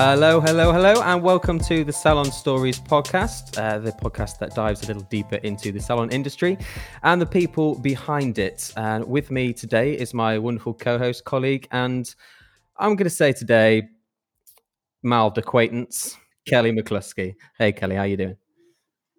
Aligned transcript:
Hello, 0.00 0.40
hello, 0.40 0.72
hello, 0.72 1.02
and 1.02 1.20
welcome 1.24 1.58
to 1.58 1.82
the 1.82 1.92
Salon 1.92 2.30
Stories 2.30 2.78
podcast, 2.78 3.58
uh, 3.58 3.80
the 3.80 3.90
podcast 3.90 4.38
that 4.38 4.54
dives 4.54 4.84
a 4.84 4.86
little 4.86 5.02
deeper 5.10 5.34
into 5.42 5.72
the 5.72 5.80
salon 5.80 6.08
industry 6.10 6.56
and 7.02 7.20
the 7.20 7.26
people 7.26 7.76
behind 7.80 8.38
it. 8.38 8.72
And 8.76 9.04
with 9.08 9.32
me 9.32 9.52
today 9.52 9.94
is 9.94 10.14
my 10.14 10.38
wonderful 10.38 10.72
co-host, 10.74 11.24
colleague, 11.24 11.66
and 11.72 12.14
I'm 12.76 12.94
going 12.94 13.08
to 13.08 13.10
say 13.10 13.32
today, 13.32 13.88
mild 15.02 15.36
acquaintance, 15.36 16.16
Kelly 16.46 16.70
McCluskey. 16.70 17.34
Hey, 17.58 17.72
Kelly, 17.72 17.96
how 17.96 18.04
you 18.04 18.16
doing? 18.16 18.36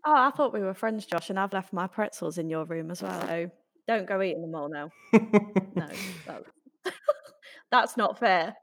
Oh, 0.06 0.16
I 0.16 0.32
thought 0.32 0.54
we 0.54 0.62
were 0.62 0.74
friends, 0.74 1.06
Josh, 1.06 1.30
and 1.30 1.38
I've 1.38 1.52
left 1.52 1.74
my 1.74 1.88
pretzels 1.88 2.38
in 2.38 2.50
your 2.50 2.64
room 2.64 2.90
as 2.90 3.04
well. 3.04 3.20
So 3.28 3.52
don't 3.86 4.08
go 4.08 4.22
eating 4.22 4.44
them 4.44 4.56
all 4.56 4.70
now. 4.70 4.92
no, 5.12 5.90
that's, 6.26 6.50
that's 7.70 7.98
not 7.98 8.18
fair. 8.18 8.56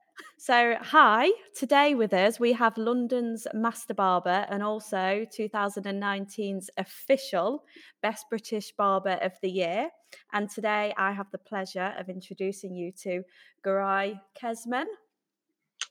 So, 0.46 0.77
hi, 0.80 1.32
today 1.56 1.96
with 1.96 2.14
us 2.14 2.38
we 2.38 2.52
have 2.52 2.78
London's 2.78 3.48
Master 3.52 3.95
Barber 3.95 4.46
and 4.48 4.62
also 4.62 5.27
2019's 5.37 6.70
official 6.77 7.64
Best 8.00 8.27
British 8.30 8.70
Barber 8.78 9.18
of 9.23 9.32
the 9.42 9.51
Year. 9.51 9.90
And 10.32 10.48
today 10.48 10.95
I 10.96 11.10
have 11.10 11.27
the 11.32 11.38
pleasure 11.38 11.92
of 11.98 12.09
introducing 12.09 12.77
you 12.77 12.92
to 13.02 13.24
Giray 13.66 14.20
Kesman. 14.40 14.84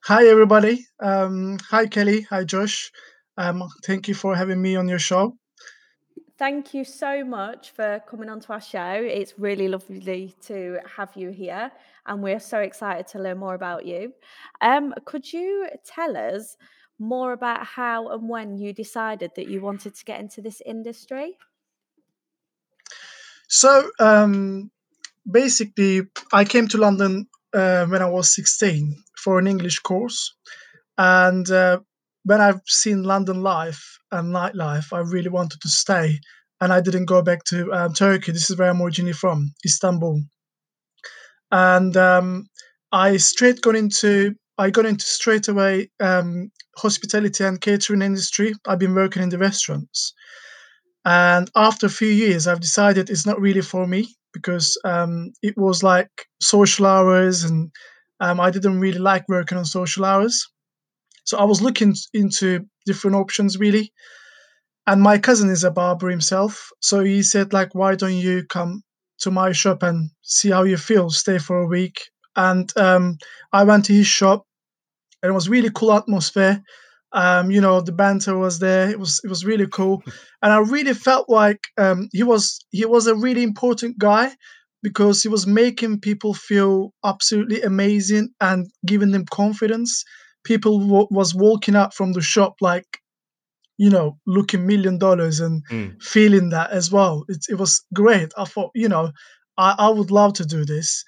Hi, 0.05 0.25
everybody. 0.27 0.85
Um, 1.01 1.57
hi, 1.69 1.87
Kelly. 1.87 2.21
Hi, 2.29 2.45
Josh. 2.45 2.93
Um, 3.35 3.61
thank 3.83 4.07
you 4.07 4.13
for 4.13 4.37
having 4.37 4.61
me 4.61 4.77
on 4.77 4.87
your 4.87 4.99
show. 4.99 5.35
Thank 6.37 6.73
you 6.73 6.83
so 6.83 7.23
much 7.23 7.71
for 7.71 8.01
coming 8.09 8.27
onto 8.27 8.51
our 8.51 8.59
show. 8.59 8.91
It's 8.91 9.39
really 9.39 9.69
lovely 9.69 10.35
to 10.47 10.79
have 10.97 11.11
you 11.15 11.29
here, 11.29 11.71
and 12.05 12.21
we're 12.21 12.41
so 12.41 12.59
excited 12.59 13.07
to 13.07 13.19
learn 13.19 13.37
more 13.37 13.53
about 13.53 13.85
you. 13.85 14.13
Um, 14.59 14.93
could 15.05 15.31
you 15.31 15.69
tell 15.85 16.17
us 16.17 16.57
more 16.99 17.31
about 17.31 17.65
how 17.65 18.09
and 18.09 18.27
when 18.27 18.57
you 18.57 18.73
decided 18.73 19.31
that 19.37 19.47
you 19.47 19.61
wanted 19.61 19.95
to 19.95 20.03
get 20.03 20.19
into 20.19 20.41
this 20.41 20.61
industry? 20.65 21.37
So, 23.47 23.89
um, 23.99 24.71
basically, 25.29 26.01
I 26.33 26.43
came 26.43 26.67
to 26.67 26.77
London 26.77 27.27
uh, 27.53 27.85
when 27.85 28.01
I 28.01 28.09
was 28.09 28.35
16 28.35 29.03
for 29.17 29.39
an 29.39 29.47
English 29.47 29.79
course, 29.79 30.35
and 30.97 31.49
uh, 31.49 31.79
when 32.25 32.41
I've 32.41 32.61
seen 32.67 33.03
London 33.03 33.41
life 33.43 33.99
and 34.11 34.33
nightlife, 34.33 34.93
I 34.93 34.99
really 34.99 35.29
wanted 35.29 35.61
to 35.61 35.69
stay, 35.69 36.19
and 36.61 36.73
I 36.73 36.81
didn't 36.81 37.05
go 37.05 37.21
back 37.21 37.45
to 37.45 37.71
um, 37.73 37.93
Turkey. 37.93 38.33
This 38.33 38.49
is 38.49 38.57
where 38.57 38.69
I'm 38.69 38.81
originally 38.81 39.13
from, 39.13 39.53
Istanbul, 39.65 40.21
and 41.51 41.95
um, 41.97 42.47
I 42.91 43.17
straight 43.17 43.61
got 43.61 43.75
into 43.75 44.35
I 44.57 44.69
got 44.69 44.85
into 44.85 45.05
straight 45.05 45.47
away 45.49 45.89
um, 45.99 46.49
hospitality 46.77 47.43
and 47.43 47.59
catering 47.59 48.01
industry. 48.01 48.53
I've 48.67 48.79
been 48.79 48.95
working 48.95 49.21
in 49.23 49.29
the 49.29 49.37
restaurants, 49.37 50.13
and 51.05 51.49
after 51.55 51.87
a 51.87 51.91
few 52.01 52.09
years, 52.09 52.47
I've 52.47 52.61
decided 52.61 53.09
it's 53.09 53.25
not 53.27 53.41
really 53.41 53.61
for 53.61 53.87
me 53.87 54.15
because 54.33 54.79
um, 54.85 55.31
it 55.43 55.55
was 55.57 55.83
like 55.83 56.09
social 56.41 56.85
hours, 56.85 57.43
and 57.43 57.71
um, 58.19 58.39
I 58.39 58.51
didn't 58.51 58.79
really 58.79 58.99
like 58.99 59.27
working 59.29 59.57
on 59.57 59.65
social 59.65 60.05
hours. 60.05 60.47
So 61.25 61.37
I 61.37 61.43
was 61.45 61.61
looking 61.61 61.95
into 62.13 62.65
different 62.85 63.17
options 63.17 63.57
really. 63.59 63.93
And 64.87 65.01
my 65.01 65.17
cousin 65.17 65.49
is 65.49 65.63
a 65.63 65.71
barber 65.71 66.09
himself. 66.09 66.69
So 66.79 67.03
he 67.03 67.23
said, 67.23 67.53
like, 67.53 67.73
why 67.75 67.95
don't 67.95 68.13
you 68.15 68.45
come 68.45 68.83
to 69.19 69.31
my 69.31 69.51
shop 69.51 69.83
and 69.83 70.09
see 70.21 70.51
how 70.51 70.63
you 70.63 70.77
feel, 70.77 71.09
stay 71.09 71.37
for 71.39 71.59
a 71.59 71.67
week. 71.67 71.99
And 72.35 72.71
um, 72.77 73.17
I 73.53 73.63
went 73.63 73.85
to 73.85 73.93
his 73.93 74.07
shop 74.07 74.45
and 75.21 75.29
it 75.31 75.33
was 75.33 75.49
really 75.49 75.69
cool 75.73 75.93
atmosphere. 75.93 76.61
Um, 77.13 77.49
you 77.51 77.61
know, 77.61 77.81
the 77.81 77.91
banter 77.91 78.37
was 78.37 78.59
there. 78.59 78.89
It 78.89 78.99
was 78.99 79.21
it 79.23 79.29
was 79.29 79.45
really 79.45 79.67
cool, 79.67 80.03
and 80.41 80.51
I 80.51 80.57
really 80.59 80.93
felt 80.93 81.29
like 81.29 81.61
um, 81.77 82.09
he 82.11 82.23
was 82.23 82.59
he 82.71 82.85
was 82.85 83.07
a 83.07 83.15
really 83.15 83.43
important 83.43 83.97
guy 83.97 84.35
because 84.83 85.23
he 85.23 85.29
was 85.29 85.47
making 85.47 86.01
people 86.01 86.33
feel 86.33 86.93
absolutely 87.05 87.61
amazing 87.61 88.29
and 88.41 88.67
giving 88.85 89.11
them 89.11 89.25
confidence 89.31 90.03
people 90.45 90.79
w- 90.79 91.07
was 91.11 91.35
walking 91.35 91.75
out 91.75 91.93
from 91.93 92.13
the 92.13 92.21
shop 92.21 92.55
like 92.61 92.87
you 93.77 93.89
know 93.89 94.17
looking 94.27 94.65
million 94.67 94.97
dollars 94.97 95.39
and 95.39 95.63
Mm. 95.71 96.01
feeling 96.01 96.49
that 96.51 96.71
as 96.71 96.91
well. 96.91 97.25
It, 97.29 97.45
it 97.49 97.55
was 97.55 97.83
great. 97.93 98.31
I 98.37 98.45
thought 98.45 98.71
you 98.75 98.89
know 98.89 99.11
I, 99.57 99.75
I 99.79 99.89
would 99.89 100.11
love 100.11 100.33
to 100.35 100.45
do 100.45 100.65
this. 100.65 101.03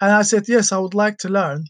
And 0.00 0.10
i 0.12 0.22
said 0.22 0.48
yes 0.48 0.72
i 0.72 0.78
would 0.78 0.94
like 0.94 1.18
to 1.18 1.28
learn. 1.28 1.64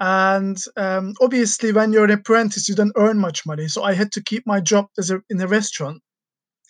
And 0.00 0.58
um, 0.76 1.14
obviously 1.20 1.72
when 1.72 1.92
you're 1.92 2.04
an 2.06 2.10
apprentice 2.20 2.68
you 2.68 2.74
don't 2.74 2.92
earn 2.96 3.18
much 3.18 3.46
money. 3.46 3.68
So 3.68 3.82
i 3.84 3.92
had 3.94 4.12
to 4.12 4.22
keep 4.22 4.44
my 4.46 4.60
job 4.60 4.86
as 4.98 5.10
a, 5.10 5.20
in 5.30 5.40
a 5.40 5.46
restaurant 5.46 6.02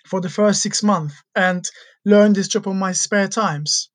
for 0.06 0.20
the 0.20 0.28
first 0.30 0.62
six 0.62 0.82
months 0.82 1.14
and 1.36 1.64
learn 2.04 2.32
this 2.34 2.48
job 2.48 2.66
on 2.68 2.78
my 2.78 2.92
spare 2.92 3.28
times. 3.28 3.90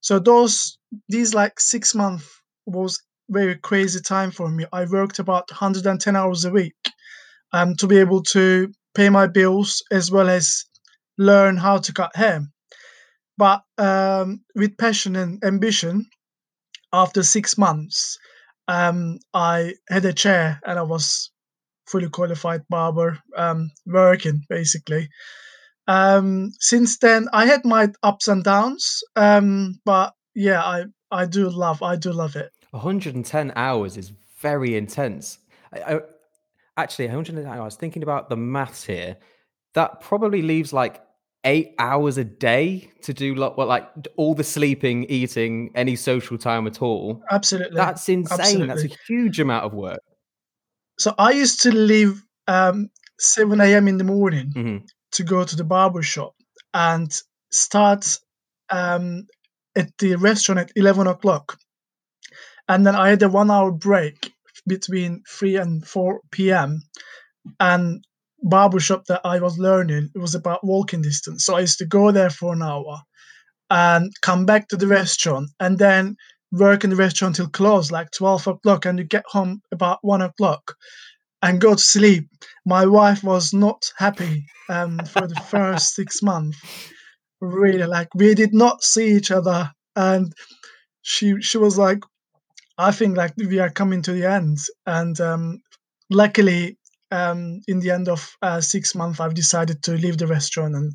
So 0.00 0.18
those 0.18 0.78
these 1.08 1.34
like 1.34 1.60
six 1.60 1.94
months 1.94 2.26
was 2.66 3.00
very 3.30 3.56
crazy 3.56 4.00
time 4.00 4.30
for 4.30 4.48
me. 4.48 4.64
I 4.72 4.84
worked 4.86 5.18
about 5.18 5.50
110 5.50 6.16
hours 6.16 6.44
a 6.44 6.50
week 6.50 6.74
um, 7.52 7.76
to 7.76 7.86
be 7.86 7.98
able 7.98 8.22
to 8.24 8.72
pay 8.94 9.08
my 9.10 9.26
bills 9.26 9.82
as 9.90 10.10
well 10.10 10.28
as 10.28 10.64
learn 11.18 11.56
how 11.56 11.78
to 11.78 11.92
cut 11.92 12.14
hair. 12.16 12.42
But 13.38 13.62
um, 13.78 14.42
with 14.54 14.76
passion 14.78 15.16
and 15.16 15.42
ambition, 15.44 16.06
after 16.92 17.22
six 17.22 17.58
months, 17.58 18.18
um, 18.68 19.18
I 19.34 19.74
had 19.88 20.04
a 20.04 20.12
chair 20.12 20.60
and 20.66 20.78
I 20.78 20.82
was 20.82 21.30
fully 21.88 22.08
qualified 22.10 22.62
barber 22.70 23.18
um, 23.36 23.70
working 23.86 24.44
basically. 24.48 25.08
Um, 25.88 26.52
since 26.60 26.98
then, 26.98 27.28
I 27.32 27.46
had 27.46 27.64
my 27.64 27.92
ups 28.02 28.28
and 28.28 28.44
downs, 28.44 29.02
um, 29.16 29.80
but 29.84 30.14
yeah, 30.34 30.62
I 30.62 30.84
I 31.10 31.26
do 31.26 31.48
love 31.50 31.82
I 31.82 31.96
do 31.96 32.12
love 32.12 32.36
it. 32.36 32.52
110 32.70 33.52
hours 33.56 33.96
is 33.96 34.12
very 34.40 34.76
intense. 34.76 35.38
I, 35.72 35.94
I, 35.94 36.00
actually, 36.76 37.06
110 37.06 37.46
hours. 37.46 37.58
I 37.58 37.64
was 37.64 37.76
thinking 37.76 38.02
about 38.02 38.28
the 38.28 38.36
maths 38.36 38.84
here. 38.84 39.16
That 39.74 40.00
probably 40.00 40.42
leaves 40.42 40.72
like 40.72 41.02
eight 41.44 41.74
hours 41.78 42.18
a 42.18 42.24
day 42.24 42.90
to 43.02 43.12
do 43.14 43.34
lo- 43.34 43.54
well, 43.56 43.66
like 43.66 43.88
all 44.16 44.34
the 44.34 44.44
sleeping, 44.44 45.04
eating, 45.04 45.70
any 45.74 45.96
social 45.96 46.36
time 46.38 46.66
at 46.66 46.82
all. 46.82 47.22
Absolutely, 47.30 47.76
That's 47.76 48.08
insane. 48.08 48.66
That's 48.66 48.84
a 48.84 48.96
huge 49.06 49.40
amount 49.40 49.64
of 49.64 49.74
work. 49.74 50.00
So 50.98 51.14
I 51.16 51.30
used 51.30 51.62
to 51.62 51.70
leave 51.70 52.24
um, 52.48 52.90
7 53.18 53.60
a.m. 53.60 53.88
in 53.88 53.98
the 53.98 54.04
morning 54.04 54.52
hmm 54.52 54.76
to 55.10 55.24
go 55.24 55.42
to 55.42 55.56
the 55.56 55.64
barber 55.64 56.02
shop 56.02 56.34
and 56.74 57.10
start 57.50 58.18
um, 58.68 59.26
at 59.74 59.90
the 59.98 60.16
restaurant 60.16 60.60
at 60.60 60.72
11 60.76 61.06
o'clock. 61.06 61.58
And 62.68 62.86
then 62.86 62.94
I 62.94 63.10
had 63.10 63.22
a 63.22 63.28
one 63.28 63.50
hour 63.50 63.70
break 63.70 64.32
between 64.66 65.22
3 65.28 65.56
and 65.56 65.86
4 65.86 66.20
p.m. 66.30 66.82
And 67.60 68.04
barber 68.42 68.80
shop 68.80 69.04
that 69.06 69.22
I 69.24 69.40
was 69.40 69.58
learning, 69.58 70.10
it 70.14 70.18
was 70.18 70.34
about 70.34 70.64
walking 70.64 71.02
distance. 71.02 71.44
So 71.44 71.56
I 71.56 71.60
used 71.60 71.78
to 71.78 71.86
go 71.86 72.10
there 72.10 72.30
for 72.30 72.52
an 72.52 72.62
hour 72.62 73.00
and 73.70 74.12
come 74.22 74.46
back 74.46 74.68
to 74.68 74.76
the 74.76 74.86
restaurant 74.86 75.50
and 75.60 75.78
then 75.78 76.16
work 76.52 76.84
in 76.84 76.90
the 76.90 76.96
restaurant 76.96 77.36
till 77.36 77.48
close, 77.48 77.90
like 77.90 78.10
12 78.12 78.46
o'clock, 78.46 78.86
and 78.86 78.98
you 78.98 79.04
get 79.04 79.24
home 79.26 79.60
about 79.72 79.98
1 80.02 80.22
o'clock 80.22 80.74
and 81.42 81.60
go 81.60 81.74
to 81.74 81.80
sleep. 81.80 82.28
My 82.66 82.86
wife 82.86 83.22
was 83.22 83.52
not 83.52 83.90
happy 83.96 84.44
um, 84.68 84.98
for 85.00 85.26
the 85.26 85.40
first 85.48 85.94
six 85.94 86.22
months. 86.22 86.58
Really, 87.40 87.84
like 87.84 88.08
we 88.14 88.34
did 88.34 88.52
not 88.52 88.82
see 88.82 89.12
each 89.12 89.30
other, 89.30 89.70
and 89.94 90.32
she 91.02 91.40
she 91.40 91.56
was 91.56 91.78
like, 91.78 92.00
"I 92.78 92.92
think 92.92 93.16
like 93.16 93.34
we 93.36 93.58
are 93.58 93.70
coming 93.70 94.02
to 94.02 94.12
the 94.12 94.24
end." 94.24 94.58
And 94.86 95.20
um, 95.20 95.60
luckily, 96.10 96.78
um, 97.10 97.60
in 97.68 97.80
the 97.80 97.90
end 97.90 98.08
of 98.08 98.36
uh, 98.42 98.60
six 98.60 98.94
months, 98.94 99.20
I've 99.20 99.34
decided 99.34 99.82
to 99.84 99.92
leave 99.92 100.18
the 100.18 100.26
restaurant 100.26 100.74
and 100.74 100.92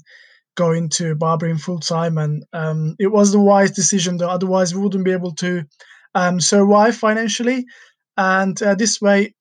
go 0.55 0.71
into 0.71 1.15
barbering 1.15 1.57
full 1.57 1.79
time, 1.79 2.17
and 2.17 2.43
um, 2.53 2.95
it 2.99 3.11
was 3.11 3.31
the 3.31 3.39
wise 3.39 3.71
decision. 3.71 4.17
Though 4.17 4.29
otherwise, 4.29 4.73
we 4.73 4.81
wouldn't 4.81 5.05
be 5.05 5.11
able 5.11 5.35
to 5.35 5.63
um, 6.15 6.39
survive 6.39 6.95
financially. 6.95 7.65
And 8.17 8.61
uh, 8.61 8.75
this 8.75 9.01
way, 9.01 9.33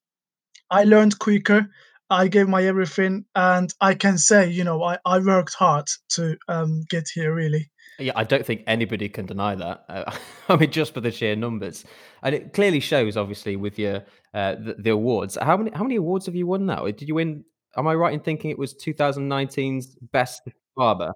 I 0.69 0.83
learned 0.85 1.19
quicker. 1.19 1.67
I 2.09 2.27
gave 2.27 2.47
my 2.47 2.63
everything, 2.63 3.25
and 3.35 3.73
I 3.81 3.95
can 3.95 4.17
say, 4.17 4.49
you 4.49 4.63
know, 4.63 4.83
I, 4.83 4.97
I 5.05 5.19
worked 5.19 5.53
hard 5.55 5.87
to 6.11 6.37
um, 6.47 6.81
get 6.89 7.05
here. 7.13 7.33
Really, 7.33 7.69
Yeah, 7.99 8.13
I 8.15 8.23
don't 8.23 8.45
think 8.45 8.63
anybody 8.65 9.07
can 9.09 9.25
deny 9.25 9.55
that. 9.55 9.85
Uh, 9.87 10.11
I 10.49 10.55
mean, 10.55 10.71
just 10.71 10.93
for 10.93 11.01
the 11.01 11.11
sheer 11.11 11.35
numbers, 11.35 11.85
and 12.21 12.33
it 12.33 12.53
clearly 12.53 12.79
shows, 12.79 13.17
obviously, 13.17 13.55
with 13.55 13.77
your 13.77 14.03
uh, 14.33 14.55
the, 14.55 14.75
the 14.79 14.89
awards. 14.91 15.37
How 15.41 15.57
many 15.57 15.71
how 15.71 15.83
many 15.83 15.95
awards 15.97 16.25
have 16.25 16.35
you 16.35 16.47
won 16.47 16.65
now? 16.65 16.85
Did 16.85 17.07
you 17.07 17.15
win? 17.15 17.43
Am 17.75 17.87
I 17.87 17.95
right 17.95 18.13
in 18.13 18.19
thinking 18.19 18.51
it 18.51 18.59
was 18.59 18.73
2019's 18.75 19.95
best 20.11 20.41
barber? 20.75 21.13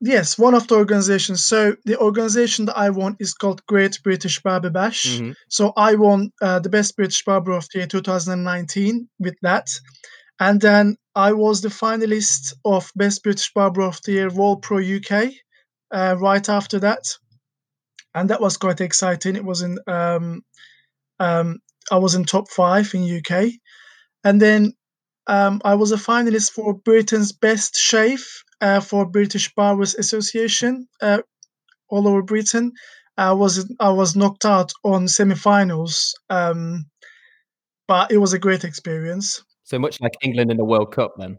yes, 0.00 0.38
one 0.38 0.54
of 0.54 0.66
the 0.66 0.76
organizations. 0.76 1.44
So 1.44 1.76
the 1.84 1.98
organization 1.98 2.64
that 2.66 2.78
I 2.78 2.90
won 2.90 3.16
is 3.20 3.34
called 3.34 3.64
Great 3.66 3.98
British 4.02 4.42
Barber 4.42 4.70
Bash. 4.70 5.04
Mhm. 5.04 5.34
So 5.48 5.72
I 5.76 5.94
won 5.94 6.32
uh, 6.40 6.58
the 6.58 6.68
Best 6.68 6.96
British 6.96 7.24
Barber 7.24 7.52
of 7.52 7.66
the 7.72 7.80
Year 7.80 7.86
2019 7.86 9.08
with 9.18 9.36
that. 9.42 9.68
And 10.38 10.60
then 10.60 10.96
I 11.14 11.32
was 11.32 11.60
the 11.60 11.68
finalist 11.68 12.54
of 12.64 12.90
Best 12.96 13.22
British 13.22 13.52
Barber 13.52 13.82
of 13.82 14.00
the 14.04 14.12
Year 14.12 14.30
World 14.30 14.62
Pro 14.62 14.78
UK 14.78 15.34
uh, 15.92 16.16
right 16.18 16.48
after 16.48 16.78
that. 16.80 17.16
And 18.14 18.30
that 18.30 18.40
was 18.40 18.56
quite 18.56 18.80
exciting. 18.80 19.36
It 19.36 19.44
was 19.44 19.62
in, 19.62 19.78
um, 19.86 20.42
um, 21.18 21.58
I 21.90 21.98
was 21.98 22.14
in 22.14 22.24
top 22.24 22.50
five 22.50 22.92
in 22.94 23.18
UK. 23.18 23.52
And 24.24 24.40
then 24.40 24.72
um, 25.26 25.60
I 25.64 25.74
was 25.74 25.92
a 25.92 25.96
finalist 25.96 26.52
for 26.52 26.74
Britain's 26.74 27.32
Best 27.32 27.76
Shave 27.76 28.26
uh, 28.60 28.80
for 28.80 29.06
British 29.06 29.54
Barbers 29.54 29.94
Association 29.94 30.88
uh, 31.00 31.20
all 31.88 32.08
over 32.08 32.22
Britain. 32.22 32.72
I 33.16 33.32
was 33.32 33.70
I 33.80 33.90
was 33.90 34.16
knocked 34.16 34.44
out 34.46 34.72
on 34.82 35.06
semi-finals, 35.06 36.14
um, 36.30 36.86
but 37.86 38.10
it 38.10 38.16
was 38.16 38.32
a 38.32 38.38
great 38.38 38.64
experience. 38.64 39.42
So 39.64 39.78
much 39.78 40.00
like 40.00 40.12
England 40.22 40.50
in 40.50 40.56
the 40.56 40.64
World 40.64 40.92
Cup, 40.94 41.14
then. 41.18 41.38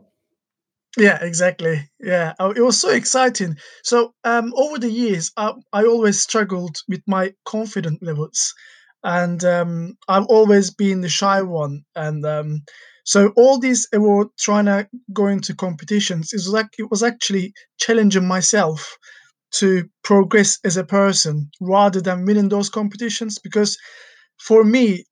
Yeah, 0.98 1.24
exactly. 1.24 1.90
Yeah, 2.00 2.34
uh, 2.40 2.54
it 2.56 2.62
was 2.62 2.80
so 2.80 2.90
exciting. 2.90 3.58
So 3.84 4.14
um, 4.24 4.54
over 4.56 4.78
the 4.78 4.90
years, 4.92 5.32
I, 5.38 5.54
I 5.72 5.86
always 5.86 6.20
struggled 6.22 6.78
with 6.88 7.02
my 7.08 7.34
confidence 7.46 8.00
levels, 8.02 8.54
and 9.04 9.44
um, 9.46 9.98
I've 10.10 10.26
always 10.26 10.70
been 10.72 11.02
the 11.02 11.10
shy 11.10 11.42
one. 11.42 11.84
And 11.96 12.26
um, 12.26 12.64
so 13.06 13.32
all 13.38 13.58
these 13.58 13.88
award 13.94 14.28
trying 14.40 14.66
to 14.66 14.88
go 15.14 15.28
into 15.28 15.56
competitions 15.56 16.34
is 16.34 16.50
like 16.50 16.68
it 16.78 16.92
was 16.92 17.04
actually 17.04 17.54
challenging 17.80 18.28
myself 18.28 18.98
to 19.54 19.90
progress 20.04 20.60
as 20.66 20.78
a 20.78 20.84
person 20.86 21.50
rather 21.62 22.02
than 22.02 22.26
winning 22.26 22.50
those 22.50 22.70
competitions 22.70 23.40
because 23.40 23.78
for 24.40 24.64
me 24.64 25.06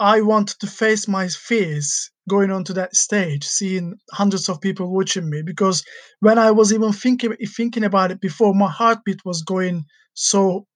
i 0.00 0.20
wanted 0.20 0.58
to 0.60 0.66
face 0.66 1.08
my 1.08 1.28
fears 1.28 2.10
going 2.28 2.50
onto 2.50 2.72
that 2.72 2.94
stage 2.96 3.44
seeing 3.44 3.94
hundreds 4.12 4.48
of 4.48 4.60
people 4.60 4.92
watching 4.92 5.28
me 5.30 5.42
because 5.42 5.84
when 6.20 6.38
i 6.38 6.50
was 6.50 6.72
even 6.72 6.92
thinking 6.92 7.34
thinking 7.56 7.84
about 7.84 8.10
it 8.10 8.20
before 8.20 8.54
my 8.54 8.70
heartbeat 8.70 9.24
was 9.24 9.42
going 9.42 9.84
so 10.14 10.66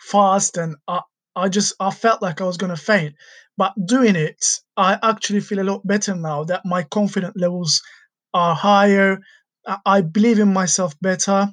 fast 0.00 0.56
and 0.56 0.76
i, 0.88 1.00
I 1.34 1.48
just 1.48 1.74
i 1.80 1.90
felt 1.90 2.22
like 2.22 2.40
i 2.40 2.44
was 2.44 2.56
to 2.58 2.76
faint. 2.76 3.14
But 3.58 3.74
doing 3.86 4.16
it 4.16 4.44
i 4.76 4.98
actually 5.02 5.40
feel 5.40 5.60
a 5.60 5.68
lot 5.70 5.86
better 5.86 6.14
now 6.14 6.44
that 6.44 6.62
my 6.64 6.82
confidence 6.84 7.34
levels 7.36 7.82
are 8.34 8.54
higher. 8.54 9.18
I- 9.66 9.78
i 9.86 10.00
believe 10.00 10.38
in 10.38 10.52
myself 10.52 10.94
better. 11.00 11.48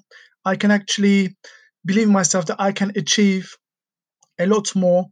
I 0.46 0.56
can 0.58 0.72
actually 0.72 1.36
believe 1.86 2.08
in 2.08 2.14
myself 2.14 2.46
that 2.48 2.60
I 2.60 2.72
can 2.74 2.92
achieve 2.96 3.56
a 4.40 4.46
lot 4.46 4.76
more. 4.76 5.08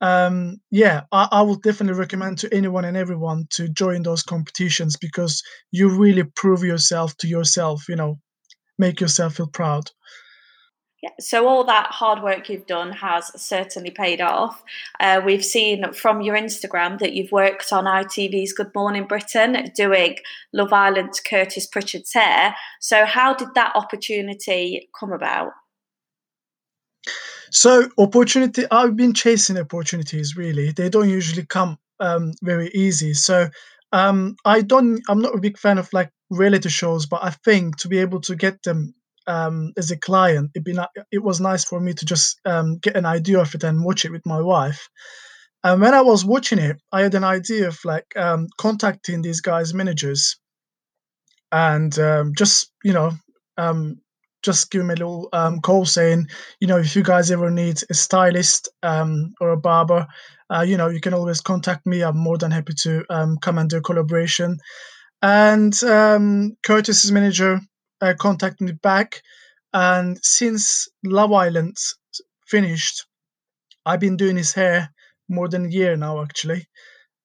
Um, 0.00 0.60
yeah, 0.70 1.02
I, 1.10 1.28
I 1.32 1.42
would 1.42 1.62
definitely 1.62 1.98
recommend 1.98 2.38
to 2.38 2.54
anyone 2.54 2.84
and 2.84 2.96
everyone 2.96 3.46
to 3.50 3.68
join 3.68 4.02
those 4.02 4.22
competitions 4.22 4.96
because 4.96 5.42
you 5.72 5.88
really 5.88 6.24
prove 6.24 6.62
yourself 6.62 7.16
to 7.18 7.28
yourself, 7.28 7.88
you 7.88 7.96
know, 7.96 8.18
make 8.78 9.00
yourself 9.00 9.36
feel 9.36 9.48
proud. 9.48 9.90
Yeah, 11.02 11.10
so 11.20 11.46
all 11.46 11.62
that 11.64 11.92
hard 11.92 12.24
work 12.24 12.48
you've 12.48 12.66
done 12.66 12.90
has 12.90 13.30
certainly 13.40 13.92
paid 13.92 14.20
off. 14.20 14.64
Uh, 14.98 15.20
we've 15.24 15.44
seen 15.44 15.92
from 15.92 16.22
your 16.22 16.36
Instagram 16.36 16.98
that 16.98 17.12
you've 17.12 17.30
worked 17.30 17.72
on 17.72 17.84
ITV's 17.84 18.52
Good 18.52 18.74
Morning 18.74 19.06
Britain 19.06 19.70
doing 19.76 20.16
Love 20.52 20.72
Island's 20.72 21.20
Curtis 21.20 21.68
Pritchard's 21.68 22.12
hair. 22.12 22.56
So, 22.80 23.04
how 23.04 23.32
did 23.32 23.54
that 23.54 23.76
opportunity 23.76 24.88
come 24.98 25.12
about? 25.12 25.52
So, 27.50 27.88
opportunity, 27.98 28.64
I've 28.70 28.96
been 28.96 29.14
chasing 29.14 29.58
opportunities 29.58 30.36
really. 30.36 30.72
They 30.72 30.88
don't 30.88 31.08
usually 31.08 31.46
come 31.46 31.78
um, 32.00 32.32
very 32.42 32.68
easy. 32.74 33.14
So, 33.14 33.48
um, 33.92 34.36
I 34.44 34.60
don't, 34.62 35.00
I'm 35.08 35.20
not 35.20 35.34
a 35.34 35.40
big 35.40 35.58
fan 35.58 35.78
of 35.78 35.88
like 35.92 36.10
reality 36.30 36.68
shows, 36.68 37.06
but 37.06 37.24
I 37.24 37.30
think 37.30 37.78
to 37.78 37.88
be 37.88 37.98
able 37.98 38.20
to 38.22 38.36
get 38.36 38.62
them 38.62 38.94
um, 39.26 39.72
as 39.76 39.90
a 39.90 39.96
client, 39.96 40.50
it'd 40.54 40.64
be 40.64 40.72
ni- 40.74 41.02
it 41.12 41.22
was 41.22 41.40
nice 41.40 41.64
for 41.64 41.80
me 41.80 41.94
to 41.94 42.04
just 42.04 42.40
um, 42.44 42.78
get 42.78 42.96
an 42.96 43.06
idea 43.06 43.40
of 43.40 43.54
it 43.54 43.64
and 43.64 43.84
watch 43.84 44.04
it 44.04 44.12
with 44.12 44.24
my 44.26 44.40
wife. 44.40 44.88
And 45.64 45.80
when 45.80 45.94
I 45.94 46.02
was 46.02 46.24
watching 46.24 46.58
it, 46.58 46.76
I 46.92 47.02
had 47.02 47.14
an 47.14 47.24
idea 47.24 47.68
of 47.68 47.78
like 47.84 48.06
um, 48.16 48.46
contacting 48.58 49.22
these 49.22 49.40
guys' 49.40 49.74
managers 49.74 50.36
and 51.52 51.98
um, 51.98 52.32
just 52.36 52.72
you 52.84 52.92
know 52.92 53.12
um, 53.56 54.00
just 54.42 54.70
give 54.70 54.80
them 54.80 54.90
a 54.90 54.94
little 54.94 55.28
um, 55.32 55.60
call 55.60 55.84
saying, 55.84 56.28
you 56.60 56.68
know, 56.68 56.78
if 56.78 56.94
you 56.94 57.02
guys 57.02 57.30
ever 57.30 57.50
need 57.50 57.80
a 57.90 57.94
stylist 57.94 58.68
um, 58.82 59.32
or 59.40 59.50
a 59.50 59.56
barber, 59.56 60.06
uh, 60.50 60.64
you 60.66 60.76
know, 60.76 60.88
you 60.88 61.00
can 61.00 61.14
always 61.14 61.40
contact 61.40 61.86
me. 61.86 62.02
I'm 62.02 62.16
more 62.16 62.38
than 62.38 62.50
happy 62.50 62.74
to 62.82 63.04
um, 63.10 63.38
come 63.38 63.58
and 63.58 63.68
do 63.68 63.78
a 63.78 63.82
collaboration. 63.82 64.58
And 65.20 65.74
um, 65.82 66.56
Curtis's 66.62 67.12
manager 67.12 67.60
uh, 68.00 68.14
contacted 68.18 68.66
me 68.66 68.72
back. 68.72 69.22
And 69.72 70.18
since 70.22 70.88
Love 71.04 71.32
Island 71.32 71.76
finished, 72.46 73.06
I've 73.84 74.00
been 74.00 74.16
doing 74.16 74.36
his 74.36 74.52
hair 74.52 74.90
more 75.28 75.48
than 75.48 75.66
a 75.66 75.70
year 75.70 75.96
now, 75.96 76.22
actually. 76.22 76.66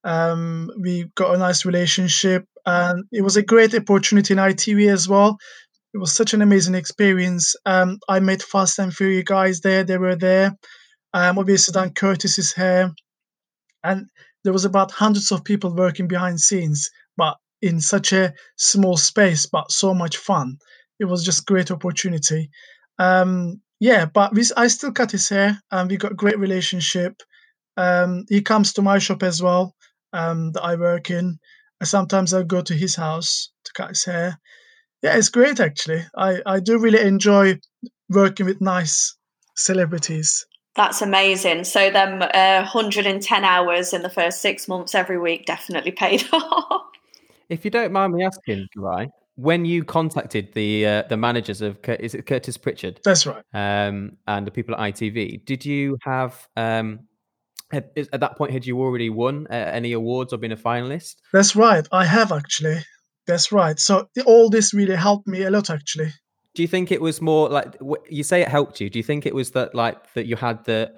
Um, 0.04 0.70
we 0.82 1.06
got 1.16 1.34
a 1.34 1.38
nice 1.38 1.66
relationship, 1.66 2.46
and 2.66 3.06
it 3.12 3.22
was 3.22 3.38
a 3.38 3.44
great 3.44 3.74
opportunity 3.74 4.34
in 4.34 4.40
ITV 4.40 4.92
as 4.92 5.08
well. 5.08 5.38
It 5.94 6.00
was 6.00 6.16
such 6.16 6.34
an 6.34 6.42
amazing 6.42 6.76
experience. 6.76 7.56
Um, 7.66 8.00
I 8.10 8.20
met 8.20 8.42
Fast 8.42 8.80
and 8.80 8.94
Furious 8.94 9.26
guys 9.26 9.62
there; 9.62 9.84
they 9.84 9.98
were 9.98 10.16
there. 10.16 10.56
Um, 11.14 11.38
obviously 11.38 11.72
done 11.72 11.94
Curtis's 11.94 12.54
hair, 12.54 12.92
and 13.84 14.10
there 14.44 14.54
was 14.54 14.66
about 14.66 14.92
hundreds 14.92 15.32
of 15.32 15.44
people 15.44 15.76
working 15.76 16.08
behind 16.08 16.42
scenes, 16.42 16.90
but 17.18 17.38
in 17.62 17.80
such 17.80 18.12
a 18.14 18.34
small 18.58 18.98
space, 18.98 19.46
but 19.46 19.72
so 19.72 19.94
much 19.94 20.18
fun. 20.18 20.58
It 21.00 21.06
was 21.06 21.24
just 21.24 21.46
great 21.46 21.72
opportunity. 21.72 22.50
Um, 23.00 23.62
yeah, 23.80 24.06
but 24.06 24.34
we, 24.34 24.44
I 24.58 24.68
still 24.68 24.92
cut 24.92 25.12
his 25.12 25.30
hair, 25.30 25.60
and 25.72 25.90
we 25.90 25.98
got 25.98 26.18
great 26.18 26.40
relationship. 26.40 27.22
Um, 27.78 28.26
he 28.30 28.42
comes 28.42 28.74
to 28.74 28.82
my 28.82 29.00
shop 29.00 29.24
as 29.24 29.42
well 29.42 29.76
um, 30.14 30.52
that 30.54 30.64
I 30.64 30.76
work 30.76 31.12
in. 31.12 31.40
Sometimes 31.84 32.34
I 32.34 32.44
go 32.44 32.62
to 32.62 32.74
his 32.74 32.96
house 32.96 33.52
to 33.66 33.74
cut 33.74 33.90
his 33.90 34.06
hair. 34.06 34.40
Yeah, 35.04 35.18
it's 35.18 35.30
great 35.30 35.60
actually. 35.60 36.06
I, 36.18 36.38
I 36.46 36.60
do 36.60 36.80
really 36.80 37.02
enjoy 37.02 37.60
working 38.10 38.46
with 38.46 38.62
nice 38.62 39.16
celebrities. 39.56 40.46
That's 40.76 41.02
amazing. 41.04 41.66
So, 41.66 41.92
them 41.92 42.22
uh, 42.22 42.62
110 42.62 43.44
hours 43.44 43.94
in 43.94 44.02
the 44.02 44.10
first 44.10 44.42
six 44.42 44.68
months 44.68 44.96
every 44.96 45.20
week 45.20 45.46
definitely 45.46 45.92
paid 45.92 46.24
off. 46.34 46.82
If 47.50 47.64
you 47.64 47.70
don't 47.70 47.92
mind 47.92 48.14
me 48.14 48.24
asking, 48.24 48.68
Guy, 48.76 49.10
when 49.36 49.66
you 49.66 49.84
contacted 49.84 50.54
the 50.54 50.88
uh, 50.88 51.04
the 51.10 51.18
managers 51.18 51.62
of 51.62 51.78
is 52.00 52.16
it 52.16 52.26
Curtis 52.26 52.58
Pritchard 52.58 53.02
That's 53.04 53.28
right. 53.28 53.44
um, 53.54 54.18
and 54.26 54.48
the 54.48 54.52
people 54.52 54.74
at 54.76 54.94
ITV, 54.94 55.46
did 55.46 55.66
you 55.66 55.98
have 56.02 56.48
um, 56.56 57.02
at, 57.72 57.92
at 57.96 58.20
that 58.20 58.38
point 58.38 58.52
had 58.52 58.66
you 58.66 58.80
already 58.80 59.10
won 59.10 59.48
uh, 59.50 59.54
any 59.54 59.92
awards 59.92 60.34
or 60.34 60.38
been 60.38 60.54
a 60.54 60.58
finalist? 60.58 61.16
That's 61.34 61.56
right. 61.56 61.88
I 61.92 62.06
have 62.06 62.32
actually. 62.32 62.84
That's 63.28 63.52
right. 63.52 63.80
So 63.80 64.08
all 64.26 64.50
this 64.50 64.74
really 64.74 64.96
helped 64.96 65.28
me 65.28 65.44
a 65.44 65.52
lot 65.52 65.70
actually. 65.70 66.12
Do 66.56 66.62
you 66.62 66.68
think 66.68 66.92
it 66.92 67.02
was 67.02 67.22
more 67.22 67.50
like 67.50 67.76
you 68.10 68.24
say 68.24 68.42
it 68.42 68.48
helped 68.48 68.80
you? 68.80 68.90
Do 68.90 69.00
you 69.00 69.04
think 69.04 69.26
it 69.26 69.34
was 69.34 69.52
that 69.52 69.74
like 69.74 70.14
that 70.14 70.28
you 70.28 70.36
had 70.36 70.64
the 70.66 70.94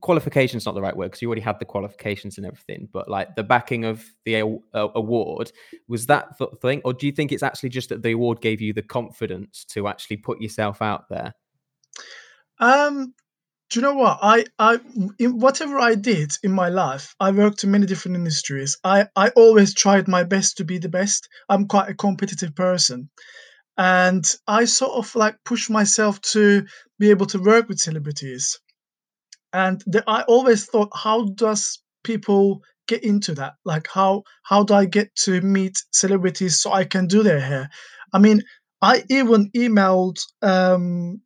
qualifications 0.00 0.66
not 0.66 0.74
the 0.74 0.82
right 0.82 0.96
word 0.96 1.06
because 1.06 1.22
you 1.22 1.28
already 1.28 1.42
had 1.42 1.58
the 1.58 1.64
qualifications 1.64 2.36
and 2.36 2.46
everything, 2.46 2.88
but 2.92 3.08
like 3.08 3.34
the 3.36 3.42
backing 3.42 3.84
of 3.84 4.04
the 4.24 4.34
award 4.74 5.52
was 5.88 6.06
that 6.06 6.36
the 6.38 6.46
thing, 6.60 6.82
or 6.84 6.92
do 6.92 7.06
you 7.06 7.12
think 7.12 7.32
it's 7.32 7.42
actually 7.42 7.68
just 7.68 7.88
that 7.88 8.02
the 8.02 8.12
award 8.12 8.40
gave 8.40 8.60
you 8.60 8.72
the 8.72 8.82
confidence 8.82 9.64
to 9.66 9.88
actually 9.88 10.16
put 10.16 10.40
yourself 10.40 10.82
out 10.82 11.08
there? 11.08 11.34
Um, 12.58 13.14
do 13.72 13.80
you 13.80 13.86
know 13.86 13.94
what? 13.94 14.18
I, 14.20 14.44
I, 14.58 14.78
in 15.18 15.38
whatever 15.38 15.78
I 15.78 15.94
did 15.94 16.32
in 16.42 16.52
my 16.52 16.68
life, 16.68 17.14
I 17.18 17.30
worked 17.30 17.64
in 17.64 17.70
many 17.70 17.86
different 17.86 18.18
industries. 18.18 18.76
I, 18.84 19.06
I 19.16 19.30
always 19.30 19.72
tried 19.72 20.08
my 20.08 20.24
best 20.24 20.58
to 20.58 20.64
be 20.64 20.76
the 20.76 20.90
best. 20.90 21.26
I'm 21.48 21.66
quite 21.66 21.88
a 21.88 21.94
competitive 21.94 22.54
person, 22.54 23.08
and 23.78 24.30
I 24.46 24.66
sort 24.66 24.92
of 24.92 25.14
like 25.14 25.36
push 25.46 25.70
myself 25.70 26.20
to 26.32 26.66
be 26.98 27.08
able 27.08 27.24
to 27.26 27.38
work 27.38 27.70
with 27.70 27.78
celebrities. 27.78 28.60
And 29.54 29.82
the, 29.86 30.04
I 30.06 30.20
always 30.24 30.66
thought, 30.66 30.90
how 30.94 31.28
does 31.28 31.82
people 32.04 32.60
get 32.88 33.02
into 33.02 33.34
that? 33.36 33.54
Like, 33.64 33.88
how 33.88 34.24
how 34.42 34.64
do 34.64 34.74
I 34.74 34.84
get 34.84 35.14
to 35.24 35.40
meet 35.40 35.82
celebrities 35.92 36.60
so 36.60 36.72
I 36.72 36.84
can 36.84 37.06
do 37.06 37.22
their 37.22 37.40
hair? 37.40 37.70
I 38.12 38.18
mean, 38.18 38.42
I 38.82 39.02
even 39.08 39.50
emailed 39.56 40.18
um, 40.42 41.22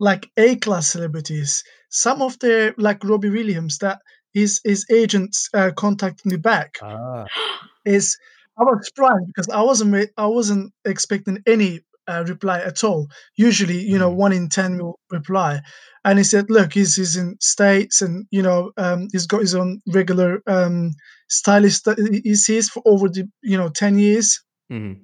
like 0.00 0.28
A 0.36 0.56
class 0.56 0.88
celebrities. 0.90 1.62
Some 1.90 2.22
of 2.22 2.38
the 2.40 2.74
like 2.78 3.04
Robbie 3.04 3.30
Williams 3.30 3.78
that 3.78 4.00
his 4.34 4.60
his 4.64 4.84
agents 4.90 5.48
uh, 5.54 5.70
contacted 5.76 6.26
me 6.26 6.36
back 6.36 6.76
Ah. 6.82 7.24
is 7.84 8.16
I 8.58 8.64
was 8.64 8.86
surprised 8.86 9.26
because 9.26 9.48
I 9.48 9.62
wasn't 9.62 10.10
I 10.16 10.26
wasn't 10.26 10.72
expecting 10.84 11.42
any 11.46 11.80
uh, 12.08 12.24
reply 12.28 12.60
at 12.60 12.84
all. 12.84 13.08
Usually, 13.36 13.80
you 13.80 13.98
know, 13.98 14.10
Mm. 14.10 14.16
one 14.16 14.32
in 14.32 14.48
ten 14.48 14.78
will 14.78 14.98
reply. 15.10 15.60
And 16.04 16.18
he 16.18 16.24
said, 16.24 16.46
"Look, 16.50 16.72
he's, 16.74 16.94
he's 16.94 17.16
in 17.16 17.36
states, 17.40 18.00
and 18.00 18.26
you 18.30 18.42
know, 18.42 18.70
um, 18.76 19.08
he's 19.12 19.26
got 19.26 19.40
his 19.40 19.54
own 19.56 19.80
regular 19.92 20.40
um, 20.46 20.92
stylist 21.28 21.84
that 21.84 21.98
he 22.24 22.34
sees 22.36 22.68
for 22.68 22.80
over 22.86 23.08
the 23.08 23.28
you 23.42 23.56
know 23.58 23.68
ten 23.70 23.98
years." 23.98 24.40
Mhm. 24.70 25.00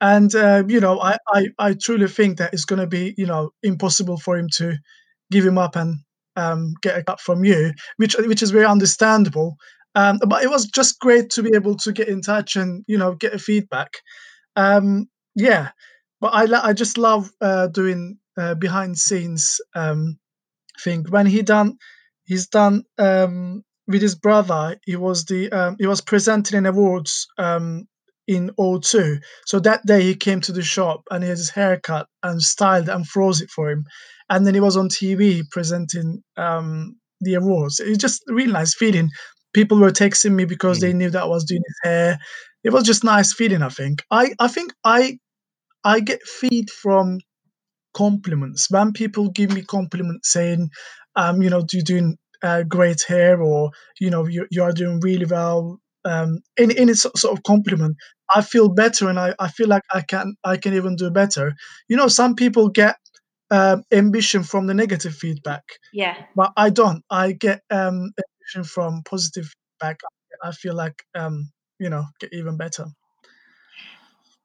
And 0.00 0.34
uh, 0.34 0.64
you 0.68 0.80
know, 0.80 1.00
I, 1.00 1.16
I 1.28 1.46
I 1.58 1.74
truly 1.74 2.08
think 2.08 2.38
that 2.38 2.52
it's 2.52 2.64
going 2.66 2.80
to 2.80 2.86
be 2.86 3.14
you 3.16 3.26
know 3.26 3.50
impossible 3.62 4.18
for 4.18 4.36
him 4.36 4.48
to 4.56 4.76
give 5.30 5.44
him 5.44 5.58
up 5.58 5.76
and 5.76 6.00
um, 6.36 6.74
get 6.82 6.98
a 6.98 7.02
cut 7.04 7.20
from 7.20 7.44
you, 7.44 7.72
which 7.96 8.14
which 8.18 8.42
is 8.42 8.50
very 8.50 8.66
understandable. 8.66 9.56
Um, 9.94 10.18
but 10.28 10.42
it 10.44 10.50
was 10.50 10.66
just 10.66 11.00
great 11.00 11.30
to 11.30 11.42
be 11.42 11.52
able 11.54 11.76
to 11.76 11.92
get 11.92 12.08
in 12.08 12.20
touch 12.20 12.56
and 12.56 12.84
you 12.86 12.98
know 12.98 13.14
get 13.14 13.34
a 13.34 13.38
feedback. 13.38 13.90
Um, 14.56 15.08
yeah, 15.34 15.70
but 16.20 16.34
I 16.34 16.68
I 16.70 16.72
just 16.74 16.98
love 16.98 17.30
uh, 17.40 17.68
doing 17.68 18.18
uh, 18.36 18.54
behind 18.54 18.98
scenes 18.98 19.60
um, 19.74 20.18
thing. 20.80 21.04
When 21.08 21.26
he 21.26 21.42
done, 21.42 21.78
he's 22.24 22.48
done 22.48 22.84
um, 22.98 23.64
with 23.86 24.02
his 24.02 24.14
brother. 24.14 24.78
He 24.84 24.96
was 24.96 25.24
the 25.26 25.50
um, 25.52 25.76
he 25.78 25.86
was 25.86 26.00
presenting 26.00 26.58
an 26.58 26.66
awards 26.66 27.26
um, 27.38 27.86
in 28.28 28.50
O2. 28.58 29.18
So 29.46 29.60
that 29.60 29.86
day 29.86 30.02
he 30.02 30.14
came 30.16 30.40
to 30.42 30.52
the 30.52 30.62
shop 30.62 31.02
and 31.10 31.22
he 31.24 31.28
had 31.30 31.38
his 31.38 31.50
haircut 31.50 32.08
and 32.22 32.42
styled 32.42 32.88
and 32.88 33.06
froze 33.06 33.40
it 33.40 33.50
for 33.50 33.70
him. 33.70 33.84
And 34.30 34.46
then 34.46 34.54
he 34.54 34.60
was 34.60 34.76
on 34.76 34.88
TV 34.88 35.42
presenting 35.50 36.22
um, 36.36 36.96
the 37.20 37.34
awards. 37.34 37.80
It's 37.80 37.98
just 37.98 38.22
a 38.28 38.34
really 38.34 38.52
nice 38.52 38.74
feeling. 38.74 39.10
People 39.54 39.78
were 39.78 39.90
texting 39.92 40.32
me 40.34 40.44
because 40.44 40.80
they 40.80 40.92
knew 40.92 41.10
that 41.10 41.22
I 41.22 41.26
was 41.26 41.44
doing 41.44 41.62
his 41.66 41.80
hair. 41.90 42.18
It 42.64 42.72
was 42.72 42.84
just 42.84 43.04
nice 43.04 43.32
feeling. 43.34 43.62
I 43.62 43.68
think. 43.70 44.02
I 44.10 44.32
I 44.40 44.48
think 44.48 44.72
I 44.84 45.18
I 45.84 46.00
get 46.00 46.22
feed 46.22 46.70
from 46.70 47.20
compliments 47.94 48.70
when 48.70 48.92
people 48.92 49.30
give 49.30 49.52
me 49.52 49.62
compliments 49.62 50.32
saying, 50.32 50.70
um, 51.16 51.42
you 51.42 51.50
know, 51.50 51.64
you're 51.72 51.82
doing 51.82 52.16
uh, 52.42 52.62
great 52.62 53.02
hair 53.02 53.42
or 53.42 53.70
you 54.00 54.10
know 54.10 54.26
you 54.26 54.46
you 54.50 54.62
are 54.62 54.72
doing 54.72 55.00
really 55.00 55.26
well. 55.26 55.78
Um, 56.06 56.40
any 56.56 56.78
any 56.78 56.94
so- 56.94 57.10
sort 57.16 57.36
of 57.36 57.42
compliment, 57.42 57.96
I 58.34 58.42
feel 58.42 58.68
better 58.68 59.08
and 59.08 59.18
I, 59.18 59.34
I 59.38 59.48
feel 59.48 59.68
like 59.68 59.82
I 59.92 60.02
can 60.02 60.34
I 60.44 60.56
can 60.56 60.74
even 60.74 60.96
do 60.96 61.10
better. 61.10 61.54
You 61.88 61.96
know, 61.96 62.08
some 62.08 62.34
people 62.36 62.68
get 62.68 62.96
um, 63.50 63.82
ambition 63.92 64.42
from 64.42 64.66
the 64.66 64.74
negative 64.74 65.14
feedback, 65.14 65.64
Yeah. 65.92 66.16
but 66.34 66.52
I 66.56 66.70
don't. 66.70 67.02
I 67.10 67.32
get 67.32 67.62
um, 67.70 68.12
ambition 68.22 68.64
from 68.64 69.02
positive 69.04 69.46
feedback. 69.80 70.00
I 70.42 70.52
feel 70.52 70.74
like 70.74 71.02
um, 71.14 71.50
you 71.78 71.90
know 71.90 72.04
get 72.20 72.32
even 72.32 72.56
better. 72.56 72.86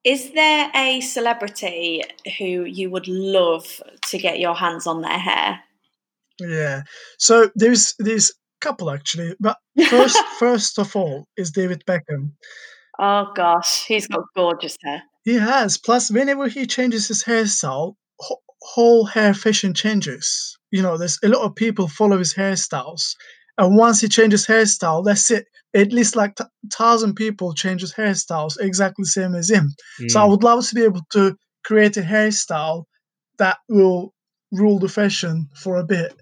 Is 0.03 0.31
there 0.31 0.71
a 0.73 0.99
celebrity 1.01 2.03
who 2.39 2.65
you 2.65 2.89
would 2.89 3.07
love 3.07 3.81
to 4.09 4.17
get 4.17 4.39
your 4.39 4.55
hands 4.55 4.87
on 4.87 5.01
their 5.01 5.19
hair? 5.19 5.59
Yeah. 6.39 6.81
So 7.19 7.51
there's 7.55 7.93
there's 7.99 8.33
couple 8.61 8.89
actually, 8.91 9.35
but 9.39 9.57
first 9.89 10.17
first 10.39 10.79
of 10.79 10.95
all 10.95 11.25
is 11.37 11.51
David 11.51 11.83
Beckham. 11.87 12.31
Oh 12.99 13.31
gosh, 13.35 13.85
he's 13.87 14.07
got 14.07 14.23
gorgeous 14.35 14.77
hair. 14.83 15.03
He 15.23 15.35
has. 15.35 15.77
Plus, 15.77 16.09
whenever 16.11 16.47
he 16.47 16.65
changes 16.65 17.07
his 17.07 17.23
hairstyle, 17.23 17.93
wh- 18.21 18.41
whole 18.61 19.05
hair 19.05 19.33
fashion 19.33 19.73
changes. 19.73 20.57
You 20.71 20.81
know, 20.81 20.97
there's 20.97 21.19
a 21.23 21.27
lot 21.27 21.43
of 21.43 21.55
people 21.55 21.87
follow 21.87 22.17
his 22.17 22.33
hairstyles, 22.33 23.15
and 23.57 23.75
once 23.77 24.01
he 24.01 24.07
changes 24.07 24.45
hairstyle, 24.47 25.03
that's 25.05 25.29
it. 25.31 25.45
At 25.73 25.93
least 25.93 26.15
like 26.15 26.35
t- 26.35 26.43
thousand 26.73 27.15
people 27.15 27.53
change 27.53 27.81
his 27.81 27.93
hairstyles 27.93 28.59
exactly 28.59 29.03
the 29.03 29.07
same 29.09 29.35
as 29.35 29.49
him. 29.49 29.69
So 30.09 30.19
I 30.19 30.25
Mm. 30.25 30.29
would 30.29 30.43
love 30.43 30.67
to 30.67 30.75
be 30.75 30.83
able 30.83 31.01
to 31.13 31.35
create 31.63 31.97
a 31.97 32.01
hairstyle 32.01 32.83
that 33.37 33.57
will 33.69 34.13
rule 34.51 34.79
the 34.79 34.89
fashion 34.89 35.49
for 35.55 35.77
a 35.77 35.83
bit. 35.85 36.13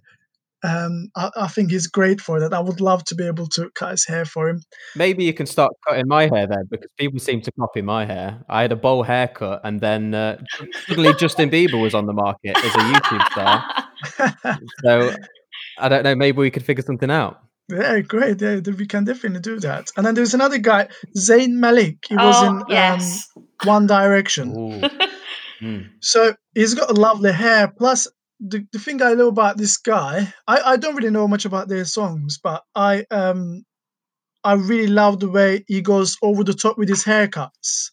Um, 0.63 1.09
I, 1.15 1.29
I 1.35 1.47
think 1.47 1.71
he's 1.71 1.87
great 1.87 2.19
for 2.19 2.39
that. 2.39 2.53
I 2.53 2.59
would 2.59 2.81
love 2.81 3.03
to 3.05 3.15
be 3.15 3.25
able 3.25 3.47
to 3.47 3.69
cut 3.75 3.91
his 3.91 4.05
hair 4.05 4.25
for 4.25 4.49
him. 4.49 4.61
Maybe 4.95 5.23
you 5.23 5.33
can 5.33 5.45
start 5.45 5.71
cutting 5.87 6.07
my 6.07 6.23
hair 6.23 6.47
then, 6.47 6.65
because 6.69 6.91
people 6.97 7.19
seem 7.19 7.41
to 7.41 7.51
copy 7.53 7.81
my 7.81 8.05
hair. 8.05 8.43
I 8.49 8.61
had 8.61 8.71
a 8.71 8.75
bowl 8.75 9.03
haircut, 9.03 9.61
and 9.63 9.79
then 9.79 10.13
uh, 10.13 10.41
suddenly 10.87 11.13
Justin 11.13 11.49
Bieber 11.49 11.81
was 11.81 11.93
on 11.93 12.05
the 12.05 12.13
market 12.13 12.57
as 12.57 12.75
a 12.75 12.79
YouTube 12.79 13.31
star. 13.31 13.63
So 14.81 15.13
I 15.77 15.89
don't 15.89 16.03
know. 16.03 16.15
Maybe 16.15 16.37
we 16.37 16.51
could 16.51 16.63
figure 16.63 16.83
something 16.83 17.11
out. 17.11 17.41
Yeah, 17.69 17.99
great. 17.99 18.41
Yeah, 18.41 18.59
we 18.77 18.87
can 18.87 19.03
definitely 19.03 19.41
do 19.41 19.59
that. 19.59 19.91
And 19.97 20.05
then 20.05 20.15
there's 20.15 20.33
another 20.33 20.57
guy, 20.57 20.87
Zayn 21.17 21.51
Malik. 21.51 22.05
He 22.07 22.15
was 22.15 22.35
oh 22.37 22.65
in 22.69 22.75
um. 22.75 22.99
One 23.65 23.87
Direction. 23.87 24.89
Mm. 25.61 25.89
So 25.99 26.35
he's 26.55 26.73
got 26.73 26.89
a 26.89 26.93
lovely 26.93 27.33
hair. 27.33 27.67
Plus, 27.67 28.07
the, 28.39 28.65
the 28.71 28.79
thing 28.79 29.01
I 29.01 29.13
know 29.13 29.27
about 29.27 29.57
this 29.57 29.77
guy, 29.77 30.33
I, 30.47 30.61
I 30.73 30.77
don't 30.77 30.95
really 30.95 31.09
know 31.11 31.27
much 31.27 31.45
about 31.45 31.67
their 31.67 31.85
songs, 31.85 32.39
but 32.41 32.63
I 32.75 33.05
um 33.11 33.63
I 34.43 34.53
really 34.53 34.87
love 34.87 35.19
the 35.19 35.29
way 35.29 35.63
he 35.67 35.81
goes 35.81 36.17
over 36.21 36.43
the 36.43 36.53
top 36.53 36.77
with 36.77 36.89
his 36.89 37.03
haircuts. 37.03 37.91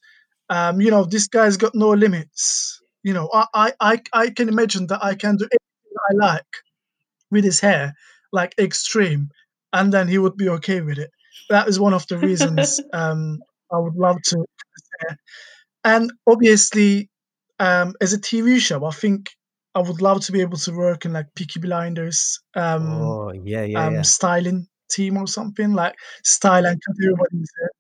Um, 0.50 0.80
you 0.80 0.90
know, 0.90 1.04
this 1.04 1.26
guy's 1.28 1.56
got 1.56 1.74
no 1.74 1.90
limits. 1.90 2.80
You 3.02 3.14
know, 3.14 3.30
I 3.34 3.46
I 3.54 3.72
I, 3.80 4.02
I 4.12 4.30
can 4.30 4.48
imagine 4.48 4.86
that 4.88 5.04
I 5.04 5.14
can 5.14 5.36
do 5.36 5.44
anything 5.44 5.96
I 6.10 6.26
like 6.32 6.52
with 7.30 7.44
his 7.44 7.60
hair, 7.60 7.94
like 8.32 8.54
extreme, 8.58 9.30
and 9.72 9.92
then 9.92 10.08
he 10.08 10.18
would 10.18 10.36
be 10.36 10.48
okay 10.50 10.80
with 10.80 10.98
it. 10.98 11.10
That 11.50 11.68
is 11.68 11.80
one 11.80 11.94
of 11.94 12.06
the 12.08 12.18
reasons 12.18 12.80
um, 12.92 13.40
I 13.72 13.78
would 13.78 13.96
love 13.96 14.18
to. 14.22 14.36
cut 14.36 14.46
his 14.76 14.90
hair. 15.00 15.18
And 15.84 16.12
obviously, 16.26 17.10
um, 17.60 17.94
as 18.00 18.12
a 18.12 18.18
TV 18.18 18.58
show, 18.60 18.84
I 18.84 18.90
think 18.90 19.30
I 19.76 19.80
would 19.80 20.00
love 20.00 20.23
to 20.23 20.33
be 20.33 20.40
able 20.40 20.56
to 20.56 20.73
work 20.73 21.04
in 21.04 21.12
like 21.12 21.26
Peaky 21.35 21.61
Blinders, 21.61 22.40
um, 22.54 22.87
Oh 22.87 23.30
yeah, 23.45 23.62
yeah, 23.62 23.87
um, 23.87 23.97
yeah. 23.97 24.02
styling 24.02 24.66
team 24.90 25.18
or 25.18 25.26
something 25.26 25.75
like 25.75 25.95
style 26.25 26.64
and 26.64 26.80
cut 26.83 26.97
everybody's 27.02 27.50
hair. 27.61 27.71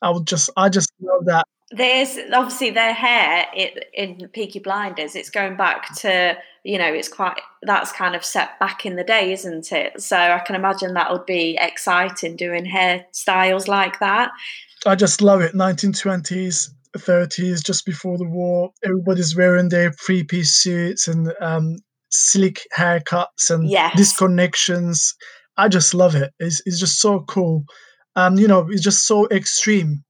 I 0.00 0.10
would 0.10 0.26
just, 0.26 0.48
I 0.56 0.70
just 0.70 0.90
love 0.98 1.26
that. 1.26 1.44
There's 1.72 2.16
obviously 2.32 2.70
their 2.70 2.94
hair 2.94 3.44
it, 3.52 3.90
in 3.92 4.28
Peaky 4.28 4.60
Blinders. 4.60 5.14
It's 5.14 5.28
going 5.28 5.58
back 5.58 5.94
to 5.96 6.38
you 6.64 6.78
know 6.78 6.86
it's 6.86 7.08
quite 7.08 7.38
that's 7.62 7.92
kind 7.92 8.16
of 8.16 8.24
set 8.24 8.58
back 8.58 8.86
in 8.86 8.96
the 8.96 9.04
day, 9.04 9.32
isn't 9.32 9.72
it? 9.72 10.00
So 10.00 10.16
I 10.16 10.38
can 10.38 10.56
imagine 10.56 10.94
that 10.94 11.12
would 11.12 11.26
be 11.26 11.58
exciting 11.60 12.36
doing 12.36 12.64
hairstyles 12.64 13.68
like 13.68 13.98
that. 13.98 14.30
I 14.86 14.94
just 14.94 15.20
love 15.20 15.42
it. 15.42 15.52
1920s, 15.54 16.70
30s, 16.98 17.64
just 17.64 17.84
before 17.86 18.18
the 18.18 18.28
war. 18.28 18.70
Everybody's 18.84 19.36
wearing 19.36 19.68
their 19.68 19.92
three-piece 19.92 20.54
suits 20.54 21.08
and 21.08 21.32
um, 21.40 21.76
slick 22.10 22.60
haircuts 22.76 23.50
and 23.50 23.68
Yes. 23.70 23.96
disconnections. 23.98 25.14
I 25.56 25.68
just 25.68 25.94
love 25.94 26.14
it. 26.14 26.32
It's, 26.38 26.62
it's 26.66 26.78
just 26.78 27.00
so 27.00 27.20
cool. 27.20 27.64
Um, 28.14 28.38
you 28.38 28.48
know, 28.48 28.66
it's 28.70 28.82
just 28.82 29.06
so 29.06 29.28
extreme, 29.30 30.02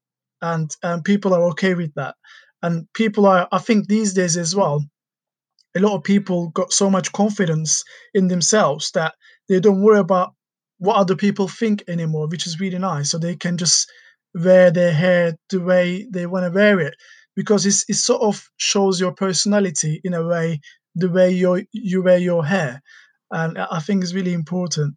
and 0.42 0.70
um, 0.82 1.02
people 1.02 1.34
are 1.34 1.42
okay 1.50 1.74
with 1.74 1.92
that. 1.94 2.14
And 2.62 2.86
people 2.94 3.26
are, 3.26 3.48
I 3.52 3.58
think, 3.58 3.86
these 3.86 4.14
days 4.14 4.36
as 4.36 4.54
well. 4.54 4.84
A 5.76 5.80
lot 5.80 5.94
of 5.96 6.04
people 6.04 6.48
got 6.50 6.72
so 6.72 6.88
much 6.88 7.12
confidence 7.12 7.84
in 8.14 8.28
themselves 8.28 8.90
that 8.92 9.14
they 9.48 9.60
don't 9.60 9.82
worry 9.82 9.98
about 9.98 10.32
what 10.78 10.96
other 10.96 11.16
people 11.16 11.48
think 11.48 11.82
anymore, 11.88 12.28
which 12.28 12.46
is 12.46 12.60
really 12.60 12.78
nice. 12.78 13.10
So 13.10 13.18
they 13.18 13.36
can 13.36 13.56
just 13.56 13.90
wear 14.44 14.70
their 14.70 14.92
hair 14.92 15.36
the 15.50 15.60
way 15.60 16.06
they 16.10 16.26
want 16.26 16.44
to 16.44 16.50
wear 16.50 16.80
it 16.80 16.94
because 17.34 17.66
it's, 17.66 17.84
it 17.88 17.94
sort 17.94 18.22
of 18.22 18.48
shows 18.56 19.00
your 19.00 19.12
personality 19.12 20.00
in 20.04 20.14
a 20.14 20.26
way 20.26 20.60
the 20.94 21.08
way 21.08 21.30
you 21.30 21.64
you 21.72 22.02
wear 22.02 22.18
your 22.18 22.44
hair 22.44 22.82
and 23.30 23.58
i 23.58 23.66
I 23.72 23.80
think 23.80 24.02
it's 24.02 24.14
really 24.14 24.32
important 24.32 24.96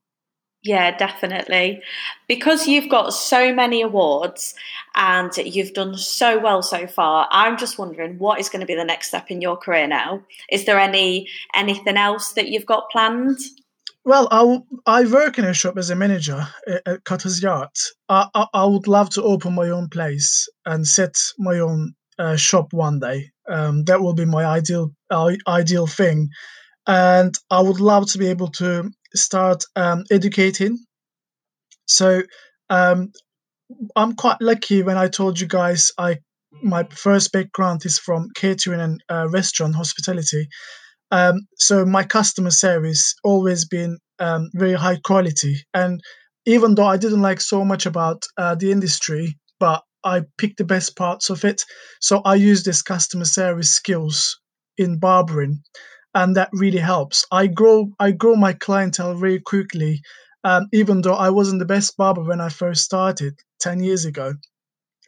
Yeah, 0.62 0.98
definitely. 0.98 1.82
Because 2.28 2.68
you've 2.68 2.90
got 2.90 3.14
so 3.14 3.54
many 3.54 3.82
awards 3.82 4.56
and 4.94 5.32
you've 5.38 5.74
done 5.74 5.96
so 5.96 6.38
well 6.38 6.62
so 6.62 6.86
far, 6.86 7.28
I'm 7.32 7.58
just 7.58 7.78
wondering 7.78 8.20
what 8.20 8.40
is 8.40 8.50
going 8.50 8.60
to 8.60 8.66
be 8.66 8.76
the 8.76 8.84
next 8.84 9.08
step 9.08 9.32
in 9.32 9.42
your 9.42 9.56
career 9.56 9.88
now? 9.88 10.22
Is 10.52 10.66
there 10.66 10.80
any 10.80 11.30
anything 11.56 11.96
else 11.96 12.34
that 12.34 12.50
you've 12.50 12.66
got 12.66 12.90
planned? 12.90 13.40
Well 14.10 14.28
I, 14.88 15.06
work 15.06 15.38
in 15.38 15.46
a 15.46 15.54
shop 15.54 15.78
as 15.78 15.92
a 15.92 15.96
manager 15.96 16.48
at, 16.68 16.82
at 16.88 17.04
cutter's 17.04 17.44
yard. 17.44 17.70
I, 18.10 18.28
I, 18.34 18.48
I 18.56 18.66
would 18.66 18.88
love 18.88 19.12
to 19.12 19.22
open 19.22 19.54
my 19.54 19.70
own 19.70 19.88
place 19.88 20.50
and 20.66 20.88
set 20.88 21.14
my 21.38 21.60
own 21.60 21.94
uh, 22.18 22.36
shop 22.36 22.74
one 22.74 23.00
day. 23.00 23.30
Um, 23.48 23.84
that 23.84 24.02
will 24.02 24.16
be 24.16 24.26
my 24.26 24.46
ideal 24.46 24.92
uh, 25.12 25.34
ideal 25.48 25.86
thing. 25.86 26.30
And 26.88 27.36
i 27.52 27.62
would 27.62 27.80
love 27.80 28.08
to 28.12 28.18
be 28.18 28.28
able 28.28 28.50
to 28.64 28.90
start 29.14 29.64
um, 29.76 30.04
educating. 30.10 30.80
So 31.86 32.24
um, 32.72 33.12
i'm 33.96 34.16
quite 34.16 34.42
lucky 34.42 34.82
when 34.82 34.98
i 34.98 35.08
told 35.08 35.40
you 35.40 35.48
guys 35.48 35.92
i 36.00 36.18
my 36.64 36.84
first 36.90 37.32
background 37.32 37.86
is 37.86 38.00
from 38.00 38.28
catering 38.34 38.82
and 38.82 39.04
uh, 39.12 39.28
restaurant 39.30 39.76
hospitality 39.76 40.48
um, 41.12 41.48
so 41.58 41.86
my 41.86 42.04
customer 42.04 42.52
service 42.52 43.16
always 43.24 43.66
been 43.66 43.98
um, 44.20 44.50
very 44.54 44.74
high 44.74 44.98
quality 45.04 45.56
and 45.74 46.02
even 46.46 46.76
though 46.76 46.86
i 46.88 46.98
didn't 46.98 47.22
like 47.22 47.42
so 47.42 47.64
much 47.66 47.86
about 47.86 48.24
uh, 48.38 48.56
the 48.56 48.72
industry 48.72 49.38
but 49.60 49.84
I 50.04 50.22
pick 50.38 50.56
the 50.56 50.64
best 50.64 50.96
parts 50.96 51.30
of 51.30 51.44
it. 51.44 51.66
So 52.00 52.22
I 52.24 52.36
use 52.36 52.64
this 52.64 52.82
customer 52.82 53.26
service 53.26 53.70
skills 53.70 54.40
in 54.78 54.98
barbering, 54.98 55.62
and 56.16 56.36
that 56.38 56.50
really 56.54 56.78
helps. 56.80 57.26
I 57.32 57.48
grow 57.48 57.92
I 58.00 58.12
grow 58.12 58.36
my 58.36 58.54
clientele 58.54 59.16
very 59.16 59.40
quickly, 59.40 60.02
um, 60.46 60.68
even 60.72 61.02
though 61.02 61.16
I 61.16 61.30
wasn't 61.30 61.60
the 61.60 61.66
best 61.66 61.98
barber 61.98 62.24
when 62.24 62.40
I 62.42 62.50
first 62.50 62.84
started 62.84 63.38
ten 63.60 63.82
years 63.84 64.06
ago. 64.06 64.36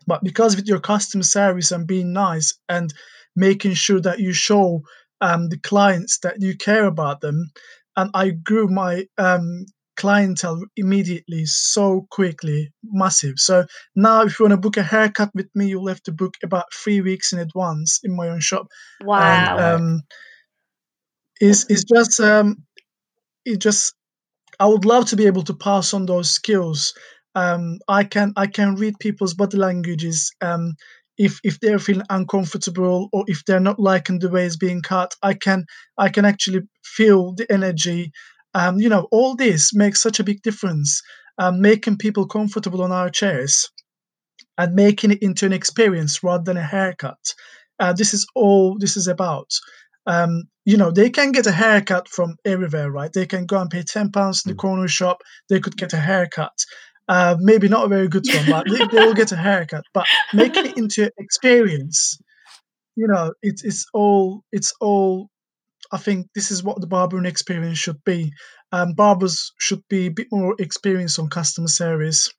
But 0.08 0.24
because 0.24 0.55
with 0.55 0.67
your 0.67 0.79
customer 0.79 1.24
service 1.24 1.72
and 1.72 1.88
being 1.88 2.13
nice 2.13 2.53
and 2.70 2.93
making 3.36 3.74
sure 3.75 4.01
that 4.01 4.20
you 4.20 4.34
show 4.34 4.84
um, 5.22 5.50
the 5.50 5.60
clients 5.60 6.20
that 6.20 6.42
you 6.42 6.58
care 6.58 6.86
about 6.86 7.22
them, 7.22 7.51
and 7.96 8.10
I 8.13 8.32
grew 8.32 8.68
my 8.68 9.06
um, 9.18 9.66
clientele 9.98 10.62
immediately 10.78 11.46
so 11.46 12.08
quickly 12.10 12.72
massive. 12.84 13.36
So 13.38 13.66
now 13.96 14.24
if 14.24 14.40
you 14.40 14.46
want 14.46 14.54
to 14.54 14.58
book 14.58 14.78
a 14.78 14.84
haircut 14.84 15.30
with 15.36 15.50
me 15.54 15.68
you'll 15.68 15.88
have 15.88 16.01
to 16.04 16.12
book 16.12 16.36
about 16.44 16.74
three 16.74 17.01
weeks 17.01 17.34
in 17.34 17.40
advance 17.40 18.00
in 18.04 18.16
my 18.16 18.30
own 18.30 18.40
shop. 18.40 18.68
Wow. 19.04 19.20
and, 19.34 19.60
um 19.60 20.01
it's, 21.40 21.66
it's 21.70 21.84
just 21.84 22.20
um 22.20 22.63
it 23.46 23.60
just 23.60 23.94
i 24.60 24.66
would 24.66 24.86
love 24.86 25.06
to 25.06 25.16
be 25.16 25.25
able 25.28 25.44
to 25.44 25.54
pass 25.54 25.94
on 25.94 26.06
those 26.06 26.32
skills. 26.32 26.94
Um 27.36 27.80
i 27.88 28.04
can 28.04 28.34
i 28.36 28.48
can 28.48 28.75
read 28.75 28.96
people's 29.00 29.34
body 29.34 29.58
languages 29.58 30.32
um 30.42 30.74
if 31.22 31.40
if 31.44 31.60
they're 31.60 31.80
feeling 31.80 32.06
uncomfortable 32.10 33.10
or 33.13 33.24
if 33.28 33.44
they're 33.46 33.68
not 33.70 33.80
liking 33.80 34.20
the 34.20 34.30
way 34.30 34.46
it's 34.46 34.58
being 34.58 34.82
cut 34.82 35.13
i 35.22 35.34
can 35.34 35.66
i 35.98 36.10
can 36.10 36.25
actually 36.25 36.62
feel 36.84 37.34
the 37.36 37.46
energy 37.51 38.12
um, 38.54 38.80
you 38.80 38.90
know, 38.90 39.08
all 39.12 39.36
this 39.36 39.74
makes 39.74 40.01
such 40.01 40.20
a 40.20 40.24
big 40.24 40.42
difference, 40.42 41.01
um, 41.38 41.62
making 41.62 41.98
people 41.98 42.28
comfortable 42.28 42.84
on 42.84 42.92
our 42.92 43.10
chairs 43.10 43.70
and 44.58 44.75
making 44.75 45.12
it 45.12 45.22
into 45.22 45.46
an 45.46 45.54
experience 45.54 46.24
rather 46.24 46.44
than 46.44 46.58
a 46.58 46.63
haircut. 46.63 47.20
Uh, 47.80 47.94
this 47.94 48.13
is 48.13 48.28
all 48.36 48.78
this 48.78 48.98
is 48.98 49.08
about. 49.08 49.50
Um, 50.06 50.44
you 50.66 50.78
know, 50.78 50.92
they 50.92 51.10
can 51.10 51.32
get 51.32 51.48
a 51.48 51.51
haircut 51.51 52.08
from 52.08 52.36
everywhere, 52.46 52.92
right? 52.92 53.12
They 53.12 53.25
can 53.25 53.46
go 53.46 53.60
and 53.60 53.70
pay 53.70 53.84
ten 53.84 54.12
pounds 54.12 54.44
in 54.46 54.51
the 54.51 54.56
mm. 54.56 54.62
corner 54.62 54.88
shop. 54.88 55.22
They 55.50 55.60
could 55.60 55.78
get 55.78 55.94
a 55.94 55.98
haircut. 55.98 56.54
Uh, 57.08 57.36
maybe 57.39 57.67
not 57.67 57.86
a 57.86 57.89
very 57.89 58.08
good 58.08 58.25
one, 58.34 58.46
but 58.50 58.65
they, 58.70 58.86
they 58.88 59.05
will 59.05 59.13
get 59.13 59.31
a 59.31 59.36
haircut. 59.36 59.84
But 59.93 60.05
making 60.34 60.67
it 60.67 60.77
into 60.77 61.12
experience, 61.17 62.17
you 62.96 63.08
know, 63.08 63.34
it's 63.41 63.63
it's 63.63 63.86
all 63.93 64.43
it's 64.51 64.74
all 64.79 65.29
I 65.91 65.98
think 65.98 66.27
this 66.36 66.51
is 66.51 66.63
what 66.63 66.79
the 66.79 66.88
barbering 66.88 67.25
experience 67.25 67.77
should 67.77 68.01
be. 68.05 68.31
Um, 68.72 68.93
barbers 68.93 69.51
should 69.60 69.81
be 69.89 70.08
a 70.08 70.12
bit 70.12 70.27
more 70.31 70.55
experienced 70.60 71.20
on 71.20 71.29
customer 71.29 71.67
service, 71.67 72.31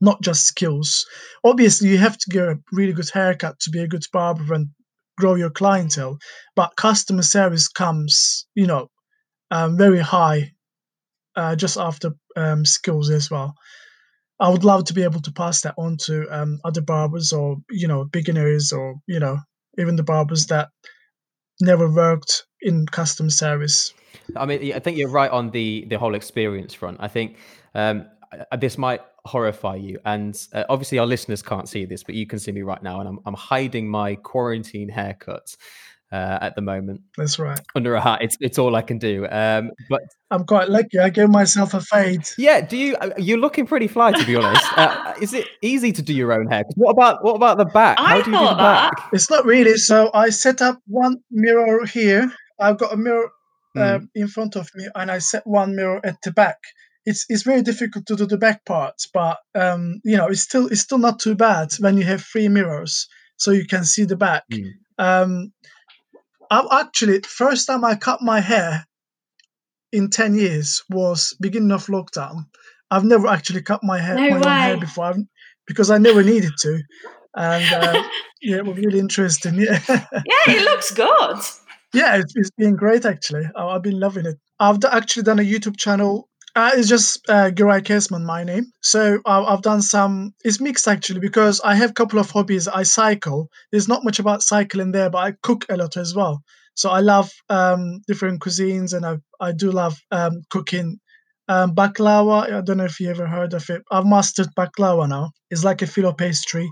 not 0.00 0.20
just 0.20 0.44
skills. 0.44 1.06
Obviously, 1.44 1.88
you 1.88 1.98
have 1.98 2.18
to 2.18 2.30
get 2.30 2.48
a 2.48 2.58
really 2.72 2.92
good 2.92 3.08
haircut 3.10 3.58
to 3.60 3.70
be 3.70 3.80
a 3.80 3.88
good 3.88 4.04
barber 4.12 4.52
and 4.52 4.68
grow 5.18 5.34
your 5.34 5.50
clientele, 5.50 6.18
but 6.56 6.76
customer 6.76 7.22
service 7.22 7.68
comes, 7.68 8.46
you 8.54 8.66
know, 8.66 8.88
um, 9.50 9.76
very 9.78 10.00
high 10.00 10.52
uh, 11.36 11.56
just 11.56 11.78
after 11.78 12.12
um, 12.36 12.64
skills 12.64 13.10
as 13.10 13.30
well. 13.30 13.54
I 14.42 14.48
would 14.48 14.64
love 14.64 14.84
to 14.86 14.94
be 14.94 15.04
able 15.04 15.20
to 15.20 15.32
pass 15.32 15.60
that 15.60 15.74
on 15.78 15.96
to 15.98 16.26
um, 16.28 16.58
other 16.64 16.80
barbers 16.82 17.32
or 17.32 17.58
you 17.70 17.86
know 17.86 18.04
beginners 18.04 18.72
or 18.72 18.96
you 19.06 19.20
know 19.20 19.38
even 19.78 19.94
the 19.94 20.02
barbers 20.02 20.46
that 20.46 20.68
never 21.60 21.88
worked 21.88 22.44
in 22.60 22.86
custom 22.86 23.30
service. 23.30 23.94
I 24.36 24.44
mean, 24.44 24.72
I 24.74 24.80
think 24.80 24.98
you're 24.98 25.08
right 25.08 25.30
on 25.30 25.52
the 25.52 25.86
the 25.88 25.96
whole 25.96 26.16
experience 26.16 26.74
front. 26.74 26.96
I 26.98 27.06
think 27.06 27.36
um, 27.76 28.04
this 28.58 28.76
might 28.76 29.00
horrify 29.24 29.76
you, 29.76 30.00
and 30.04 30.36
uh, 30.52 30.64
obviously 30.68 30.98
our 30.98 31.06
listeners 31.06 31.40
can't 31.40 31.68
see 31.68 31.84
this, 31.84 32.02
but 32.02 32.16
you 32.16 32.26
can 32.26 32.40
see 32.40 32.50
me 32.50 32.62
right 32.62 32.82
now, 32.82 32.98
and 32.98 33.08
I'm 33.08 33.20
I'm 33.24 33.34
hiding 33.34 33.88
my 33.88 34.16
quarantine 34.16 34.88
haircut 34.88 35.56
uh, 36.12 36.38
at 36.40 36.54
the 36.54 36.60
moment. 36.60 37.00
That's 37.16 37.38
right. 37.38 37.60
Under 37.74 37.94
a 37.94 38.00
hat, 38.00 38.20
it's 38.22 38.36
it's 38.40 38.58
all 38.58 38.76
I 38.76 38.82
can 38.82 38.98
do. 38.98 39.26
Um, 39.30 39.70
but 39.88 40.02
I'm 40.30 40.44
quite 40.44 40.68
lucky. 40.68 40.98
I 40.98 41.08
gave 41.08 41.30
myself 41.30 41.72
a 41.74 41.80
fade. 41.80 42.28
Yeah. 42.36 42.60
Do 42.60 42.76
you? 42.76 42.96
Uh, 42.96 43.10
you're 43.16 43.38
looking 43.38 43.66
pretty 43.66 43.88
fly, 43.88 44.12
to 44.12 44.26
be 44.26 44.36
honest. 44.36 44.62
Uh, 44.76 45.14
is 45.20 45.32
it 45.32 45.46
easy 45.62 45.92
to 45.92 46.02
do 46.02 46.12
your 46.14 46.32
own 46.32 46.46
hair? 46.46 46.64
What 46.76 46.90
about 46.90 47.24
what 47.24 47.34
about 47.34 47.56
the 47.58 47.64
back? 47.64 47.98
I 47.98 48.18
How 48.18 48.22
do 48.22 48.30
you 48.30 48.38
do 48.38 48.44
the 48.44 48.54
that. 48.54 48.90
back? 48.96 49.08
It's 49.12 49.30
not 49.30 49.44
really. 49.44 49.76
So 49.76 50.10
I 50.12 50.30
set 50.30 50.60
up 50.60 50.78
one 50.86 51.16
mirror 51.30 51.86
here. 51.86 52.30
I've 52.60 52.78
got 52.78 52.92
a 52.92 52.96
mirror 52.96 53.30
mm. 53.76 54.08
in 54.14 54.28
front 54.28 54.56
of 54.56 54.68
me, 54.74 54.88
and 54.94 55.10
I 55.10 55.18
set 55.18 55.46
one 55.46 55.74
mirror 55.74 56.00
at 56.04 56.16
the 56.22 56.32
back. 56.32 56.58
It's 57.04 57.24
it's 57.28 57.42
very 57.42 57.62
difficult 57.62 58.06
to 58.06 58.16
do 58.16 58.26
the 58.26 58.38
back 58.38 58.64
parts, 58.64 59.08
but 59.12 59.38
um, 59.54 60.00
you 60.04 60.16
know, 60.16 60.26
it's 60.26 60.42
still 60.42 60.66
it's 60.68 60.82
still 60.82 60.98
not 60.98 61.18
too 61.18 61.34
bad 61.34 61.72
when 61.80 61.96
you 61.96 62.04
have 62.04 62.22
three 62.22 62.48
mirrors, 62.48 63.08
so 63.36 63.50
you 63.50 63.66
can 63.66 63.84
see 63.84 64.04
the 64.04 64.16
back. 64.16 64.44
Mm. 64.52 64.70
Um, 64.98 65.52
I 66.52 66.80
actually 66.80 67.20
first 67.20 67.66
time 67.66 67.82
I 67.82 67.94
cut 67.94 68.20
my 68.20 68.40
hair 68.40 68.86
in 69.90 70.10
ten 70.10 70.34
years 70.34 70.82
was 70.90 71.34
beginning 71.40 71.72
of 71.72 71.86
lockdown. 71.86 72.44
I've 72.90 73.04
never 73.04 73.26
actually 73.26 73.62
cut 73.62 73.82
my 73.82 73.98
hair, 73.98 74.16
no 74.16 74.28
my 74.28 74.36
own 74.36 74.42
hair 74.42 74.76
before 74.76 75.06
I've, 75.06 75.16
because 75.66 75.90
I 75.90 75.96
never 75.96 76.22
needed 76.22 76.52
to, 76.60 76.82
and 77.36 77.64
uh, 77.72 78.02
yeah, 78.42 78.56
it 78.58 78.66
was 78.66 78.76
really 78.76 78.98
interesting. 78.98 79.54
Yeah, 79.54 79.80
yeah, 79.88 80.44
it 80.46 80.62
looks 80.62 80.90
good. 80.90 81.38
Yeah, 81.94 82.16
it's, 82.16 82.34
it's 82.36 82.50
been 82.58 82.76
great 82.76 83.06
actually. 83.06 83.44
I've 83.56 83.82
been 83.82 83.98
loving 83.98 84.26
it. 84.26 84.38
I've 84.60 84.84
actually 84.84 85.22
done 85.22 85.38
a 85.38 85.42
YouTube 85.42 85.78
channel 85.78 86.28
uh, 86.54 86.70
it's 86.74 86.88
just 86.88 87.28
uh, 87.30 87.50
Giray 87.50 87.82
Kesman, 87.82 88.24
my 88.24 88.44
name. 88.44 88.66
So 88.82 89.20
uh, 89.24 89.44
I've 89.44 89.62
done 89.62 89.80
some. 89.80 90.34
It's 90.44 90.60
mixed 90.60 90.86
actually 90.86 91.20
because 91.20 91.60
I 91.62 91.74
have 91.74 91.90
a 91.90 91.94
couple 91.94 92.18
of 92.18 92.30
hobbies. 92.30 92.68
I 92.68 92.82
cycle. 92.82 93.48
There's 93.70 93.88
not 93.88 94.04
much 94.04 94.18
about 94.18 94.42
cycling 94.42 94.92
there, 94.92 95.08
but 95.08 95.18
I 95.18 95.32
cook 95.42 95.64
a 95.70 95.76
lot 95.76 95.96
as 95.96 96.14
well. 96.14 96.42
So 96.74 96.90
I 96.90 97.00
love 97.00 97.30
um, 97.48 98.00
different 98.06 98.40
cuisines, 98.42 98.92
and 98.94 99.06
I 99.06 99.16
I 99.40 99.52
do 99.52 99.70
love 99.70 99.98
um, 100.10 100.42
cooking. 100.50 100.98
Um, 101.48 101.74
baklava. 101.74 102.52
I 102.52 102.60
don't 102.60 102.76
know 102.76 102.84
if 102.84 103.00
you 103.00 103.08
ever 103.10 103.26
heard 103.26 103.54
of 103.54 103.68
it. 103.70 103.82
I've 103.90 104.06
mastered 104.06 104.48
baklava 104.56 105.08
now. 105.08 105.30
It's 105.50 105.64
like 105.64 105.82
a 105.82 105.86
filo 105.86 106.12
pastry 106.12 106.70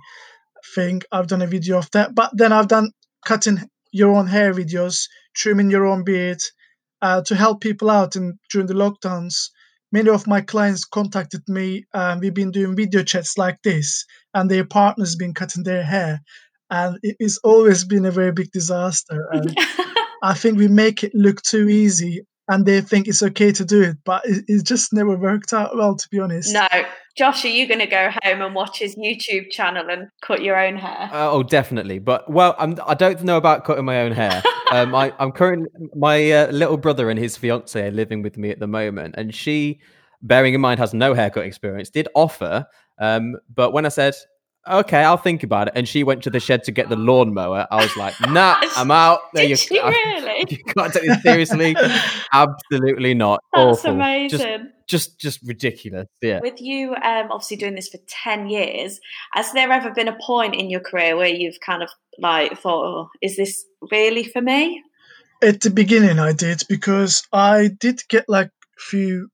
thing. 0.75 1.03
I've 1.11 1.27
done 1.27 1.43
a 1.43 1.47
video 1.47 1.79
of 1.79 1.91
that. 1.93 2.15
But 2.15 2.31
then 2.35 2.53
I've 2.53 2.69
done 2.69 2.91
cutting 3.25 3.61
your 3.93 4.15
own 4.15 4.27
hair 4.27 4.53
videos, 4.55 5.09
trimming 5.35 5.71
your 5.71 5.87
own 5.87 6.05
beard, 6.05 6.39
uh, 7.03 7.23
to 7.23 7.35
help 7.35 7.61
people 7.61 7.91
out 7.91 8.15
in 8.17 8.39
during 8.51 8.67
the 8.69 8.75
lockdowns 8.75 9.49
many 9.93 10.09
of 10.09 10.27
my 10.27 10.41
clients 10.41 10.85
contacted 10.85 11.43
me 11.49 11.85
and 11.95 12.21
we've 12.21 12.35
been 12.35 12.51
doing 12.51 12.77
video 12.77 13.03
chats 13.03 13.37
like 13.39 13.61
this 13.63 14.05
and 14.35 14.51
their 14.51 14.65
partners 14.65 15.17
been 15.17 15.35
cutting 15.35 15.65
their 15.65 15.83
hair 15.83 16.21
and 16.71 16.99
it's 17.03 17.39
always 17.39 17.85
been 17.85 18.07
a 18.07 18.11
very 18.11 18.33
big 18.33 18.51
disaster 18.53 19.29
and 19.33 19.57
i 20.23 20.35
think 20.35 20.57
we 20.57 20.69
make 20.69 21.03
it 21.03 21.13
look 21.15 21.43
too 21.43 21.69
easy 21.69 22.23
and 22.51 22.67
they 22.67 22.81
think 22.83 23.09
it's 23.09 23.23
okay 23.23 23.53
to 23.53 23.65
do 23.65 23.83
it 23.83 23.97
but 24.05 24.21
it, 24.27 24.45
it 24.49 24.67
just 24.67 24.93
never 24.93 25.17
worked 25.17 25.53
out 25.53 25.75
well 25.77 25.97
to 25.97 26.09
be 26.11 26.21
honest. 26.21 26.53
No. 26.53 26.67
Josh 27.17 27.45
are 27.45 27.49
you 27.49 27.67
going 27.67 27.81
to 27.81 27.87
go 27.87 28.11
home 28.23 28.41
and 28.43 28.55
watch 28.55 28.79
his 28.79 28.97
youtube 28.97 29.51
channel 29.51 29.89
and 29.89 30.09
cut 30.21 30.43
your 30.43 30.59
own 30.59 30.77
hair? 30.77 31.11
Uh, 31.13 31.31
oh 31.31 31.43
definitely. 31.43 31.99
But 31.99 32.31
well 32.31 32.55
I'm, 32.59 32.77
i 32.87 32.95
do 32.95 33.11
not 33.11 33.25
know 33.25 33.37
about 33.37 33.65
cutting 33.65 33.85
my 33.85 34.03
own 34.03 34.13
hair. 34.13 34.43
Um, 34.71 34.95
I, 34.95 35.13
am 35.19 35.33
currently 35.33 35.69
my 35.97 36.31
uh, 36.31 36.53
little 36.53 36.77
brother 36.77 37.11
and 37.11 37.19
his 37.19 37.37
fiance 37.37 37.89
are 37.89 37.91
living 37.91 38.23
with 38.23 38.39
me 38.39 38.51
at 38.51 38.61
the 38.61 38.69
moment, 38.69 39.17
and 39.19 39.35
she, 39.35 39.81
bearing 40.23 40.55
in 40.55 40.61
mind, 40.61 40.79
has 40.79 40.95
no 40.95 41.13
haircut 41.13 41.45
experience, 41.45 41.91
did 41.91 42.07
offer. 42.15 42.67
Um, 43.01 43.37
but 43.53 43.73
when 43.73 43.85
I 43.85 43.89
said, 43.89 44.15
"Okay, 44.69 45.03
I'll 45.03 45.17
think 45.17 45.43
about 45.43 45.69
it," 45.69 45.75
and 45.77 45.89
she 45.89 46.03
went 46.05 46.23
to 46.25 46.31
the 46.31 46.41
shed 46.41 46.65
to 46.65 46.73
get 46.73 46.89
the 46.89 46.97
lawnmower, 46.97 47.67
I 47.71 47.77
was 47.77 47.97
like, 47.97 48.15
"Nah, 48.21 48.57
I'm 48.77 48.91
out." 48.91 49.21
There 49.35 49.43
did 49.43 49.51
you, 49.51 49.57
she 49.57 49.81
really? 49.85 50.47
You 50.49 50.59
can't 50.65 50.93
take 50.93 51.03
this 51.03 51.23
seriously. 51.23 51.77
Absolutely 52.33 53.15
not. 53.15 53.41
That's 53.53 53.79
Awful. 53.81 53.95
amazing. 53.95 54.39
Just, 54.39 54.71
just 54.91 55.19
just 55.21 55.41
ridiculous 55.45 56.09
yeah 56.21 56.41
with 56.43 56.61
you 56.61 56.95
um, 56.97 57.31
obviously 57.31 57.57
doing 57.57 57.77
this 57.77 57.89
for 57.89 57.99
10 58.09 58.49
years 58.49 58.99
has 59.33 59.53
there 59.53 59.71
ever 59.71 59.93
been 59.93 60.09
a 60.09 60.19
point 60.21 60.57
in 60.57 60.69
your 60.69 60.81
career 60.81 61.17
where 61.17 61.29
you've 61.29 61.61
kind 61.65 61.83
of 61.83 61.89
like 62.19 62.59
thought 62.59 62.85
oh, 62.85 63.09
is 63.23 63.37
this 63.37 63.65
really 63.93 64.25
for 64.25 64.43
me 64.43 64.83
at 65.43 65.61
the 65.61 65.71
beginning 65.71 66.19
i 66.19 66.33
did 66.33 66.63
because 66.69 67.23
i 67.33 67.71
did 67.79 68.01
get 68.09 68.25
like 68.29 68.49
a 68.49 68.81
few 68.81 69.29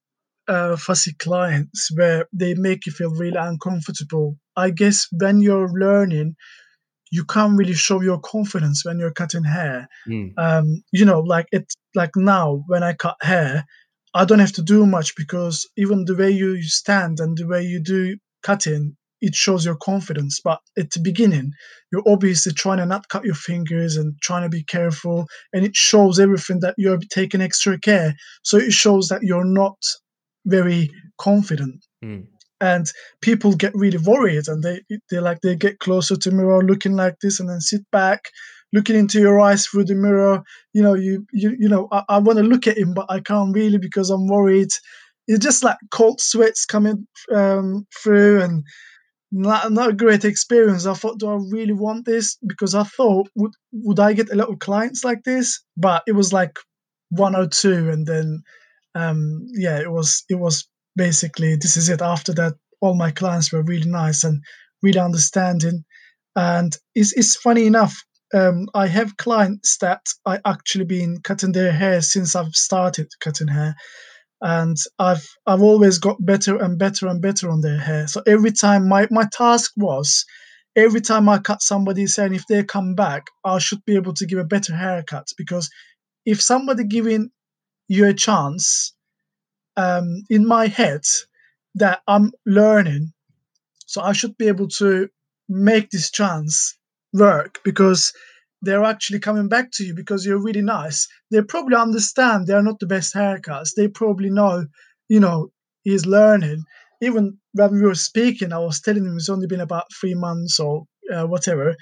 uh, 0.49 0.77
fussy 0.77 1.13
clients 1.15 1.91
where 1.97 2.29
they 2.33 2.55
make 2.55 2.87
you 2.87 2.93
feel 2.93 3.11
really 3.11 3.37
uncomfortable 3.37 4.37
i 4.57 4.71
guess 4.71 5.07
when 5.13 5.41
you're 5.41 5.71
learning 5.73 6.35
you 7.13 7.25
can't 7.25 7.57
really 7.57 7.73
show 7.73 8.01
your 8.01 8.19
confidence 8.19 8.85
when 8.85 8.99
you're 8.99 9.13
cutting 9.13 9.45
hair 9.45 9.89
mm. 10.09 10.33
um, 10.39 10.83
you 10.93 11.05
know 11.05 11.21
like 11.21 11.47
it's 11.53 11.77
like 11.95 12.11
now 12.17 12.63
when 12.67 12.83
i 12.83 12.93
cut 12.93 13.17
hair 13.23 13.65
I 14.17 14.25
don't 14.25 14.39
have 14.39 14.53
to 14.53 14.63
do 14.63 14.87
much 14.87 15.15
because 15.15 15.69
even 15.77 16.07
the 16.07 16.17
way 16.17 16.31
you 16.31 16.63
stand 16.63 17.21
and 17.21 17.37
the 17.37 17.47
way 17.47 17.63
you 17.63 17.79
do 17.79 18.17
cutting, 18.43 18.97
it 19.21 19.35
shows 19.35 19.67
your 19.67 19.77
confidence. 19.77 20.41
But 20.43 20.61
at 20.79 20.91
the 20.91 21.01
beginning, 21.01 21.53
you're 21.93 22.09
obviously 22.09 22.53
trying 22.53 22.79
to 22.79 22.87
not 22.87 23.11
cut 23.11 23.27
your 23.27 23.35
fingers 23.35 23.97
and 23.97 24.15
trying 24.23 24.45
to 24.45 24.49
be 24.49 24.63
careful, 24.63 25.27
and 25.53 25.67
it 25.67 25.77
shows 25.77 26.19
everything 26.19 26.61
that 26.61 26.77
you're 26.79 26.99
taking 27.11 27.43
extra 27.43 27.79
care. 27.79 28.15
So 28.43 28.57
it 28.57 28.73
shows 28.73 29.09
that 29.09 29.23
you're 29.23 29.45
not 29.45 29.77
very 30.47 30.91
confident. 31.19 31.85
Mm. 32.03 32.27
And 32.61 32.87
people 33.21 33.55
get 33.55 33.75
really 33.75 33.99
worried 33.99 34.49
and 34.49 34.63
they 34.63 34.81
they 35.11 35.21
like 35.21 35.41
they 35.43 35.55
get 35.55 35.79
closer 35.79 36.17
to 36.17 36.31
mirror 36.31 36.63
looking 36.63 36.95
like 36.97 37.17
this 37.21 37.39
and 37.41 37.49
then 37.49 37.61
sit 37.61 37.83
back 37.91 38.31
looking 38.73 38.97
into 38.97 39.21
your 39.21 39.41
eyes 39.41 39.67
through 39.67 39.85
the 39.85 39.95
mirror. 39.95 40.43
You 40.73 40.83
know 40.83 40.95
you 40.95 41.27
you, 41.33 41.57
you 41.59 41.69
know 41.69 41.89
i, 41.93 42.03
I 42.09 42.19
want 42.19 42.39
to 42.39 42.45
look 42.45 42.67
at 42.67 42.79
him 42.79 42.95
but 42.95 43.07
i 43.09 43.21
can't 43.21 43.55
really 43.55 43.79
because 43.79 44.11
i'm 44.11 44.27
worried. 44.29 44.69
It's 45.29 45.45
just 45.45 45.65
like 45.65 45.79
cold 45.91 46.21
sweats 46.21 46.65
coming 46.65 47.05
um, 47.35 47.85
through 48.01 48.43
and 48.43 48.63
not, 49.33 49.73
not 49.73 49.91
a 49.91 49.93
great 49.93 50.25
experience. 50.25 50.87
I 50.87 50.95
thought 50.95 51.19
do 51.19 51.29
i 51.29 51.39
really 51.51 51.73
want 51.73 52.07
this? 52.07 52.39
Because 52.47 52.75
i 52.75 52.85
thought 52.85 53.29
would 53.35 53.53
would 53.73 54.01
i 54.01 54.13
get 54.13 54.31
a 54.31 54.37
lot 54.37 54.49
of 54.49 54.61
clients 54.61 55.05
like 55.05 55.25
this? 55.25 55.63
But 55.77 56.03
it 56.07 56.13
was 56.13 56.33
like 56.33 56.59
one 57.11 57.37
or 57.37 57.47
two 57.47 57.89
and 57.91 58.07
then 58.07 58.43
um 58.95 59.47
yeah 59.55 59.79
it 59.79 59.93
was 59.93 60.25
it 60.29 60.37
was 60.37 60.69
basically 60.97 61.57
this 61.57 61.77
is 61.77 61.89
it. 61.89 62.03
After 62.03 62.33
that 62.35 62.55
all 62.81 62.95
my 62.95 63.11
clients 63.11 63.53
were 63.53 63.63
really 63.63 63.89
nice 63.89 64.25
and 64.25 64.43
really 64.83 65.01
understanding. 65.01 65.85
And 66.35 66.77
it's, 66.95 67.13
it's 67.15 67.37
funny 67.37 67.67
enough 67.67 68.03
um, 68.35 68.67
i 68.75 68.87
have 68.87 69.17
clients 69.17 69.79
that 69.79 70.01
i 70.27 70.41
actually 70.45 70.85
been 70.85 71.21
cutting 71.23 71.53
their 71.53 71.71
hair 71.73 72.01
since 72.03 72.35
i've 72.35 72.55
started 72.55 73.09
cutting 73.21 73.49
hair. 73.49 73.77
And 74.41 74.77
i've 74.99 75.27
i've 75.47 75.63
always 75.63 75.99
got 75.99 76.17
better 76.25 76.57
and 76.57 76.79
better 76.79 77.07
and 77.09 77.23
better 77.23 77.51
on 77.51 77.61
their 77.61 77.79
hair. 77.79 78.07
So 78.09 78.23
every 78.27 78.53
time 78.53 78.89
my 78.89 79.09
my 79.11 79.27
task 79.33 79.73
was 79.77 80.25
every 80.77 81.01
time 81.01 81.29
i 81.29 81.39
cut 81.39 81.63
somebody 81.63 82.07
saying 82.07 82.35
if 82.35 82.47
they 82.47 82.63
come 82.63 82.95
back 82.95 83.29
i 83.45 83.59
should 83.59 83.85
be 83.87 83.95
able 83.97 84.13
to 84.15 84.27
give 84.27 84.39
a 84.39 84.45
better 84.45 84.75
haircut 84.77 85.27
because 85.39 85.71
if 86.27 86.43
somebody 86.43 86.85
giving 86.85 87.31
you 87.89 88.07
a 88.07 88.15
chance 88.15 88.95
um, 89.77 90.23
in 90.31 90.47
my 90.47 90.67
head 90.67 91.03
that 91.75 92.01
I'm 92.09 92.33
learning. 92.45 93.13
So 93.87 94.01
I 94.01 94.13
should 94.13 94.37
be 94.37 94.49
able 94.49 94.69
to 94.79 95.09
make 95.49 95.91
this 95.91 96.11
chance 96.11 96.77
work 97.13 97.61
because 97.65 98.13
they're 98.63 98.85
actually 98.85 99.21
coming 99.21 99.49
back 99.49 99.71
to 99.73 99.85
you 99.85 99.95
because 99.95 100.27
you're 100.27 100.43
really 100.43 100.63
nice. 100.63 101.07
They 101.31 101.43
probably 101.43 101.77
understand 101.77 102.47
they're 102.47 102.63
not 102.63 102.81
the 102.81 102.87
best 102.87 103.15
haircuts. 103.15 103.75
They 103.77 103.89
probably 103.89 104.31
know, 104.31 104.67
you 105.09 105.21
know, 105.21 105.53
he's 105.85 106.07
learning. 106.07 106.65
Even 107.03 107.39
when 107.53 107.73
we 107.73 107.83
were 107.83 107.95
speaking, 107.95 108.53
I 108.53 108.59
was 108.59 108.81
telling 108.81 109.05
him 109.05 109.17
it's 109.17 109.29
only 109.29 109.47
been 109.47 109.61
about 109.61 109.93
three 110.01 110.15
months 110.15 110.59
or 110.59 110.87
uh, 111.15 111.27
whatever. 111.27 111.77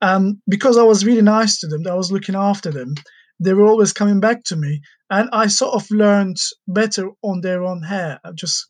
Um, 0.00 0.40
because 0.48 0.76
I 0.76 0.82
was 0.82 1.04
really 1.04 1.22
nice 1.22 1.60
to 1.60 1.66
them, 1.66 1.86
I 1.86 1.94
was 1.94 2.10
looking 2.10 2.34
after 2.34 2.70
them 2.70 2.94
they 3.40 3.54
were 3.54 3.66
always 3.66 3.92
coming 3.92 4.20
back 4.20 4.44
to 4.44 4.56
me 4.56 4.80
and 5.14 5.28
i 5.32 5.46
sort 5.46 5.74
of 5.74 5.90
learned 5.90 6.40
better 6.68 7.10
on 7.22 7.40
their 7.40 7.64
own 7.64 7.82
hair 7.82 8.20
i 8.24 8.32
just 8.32 8.66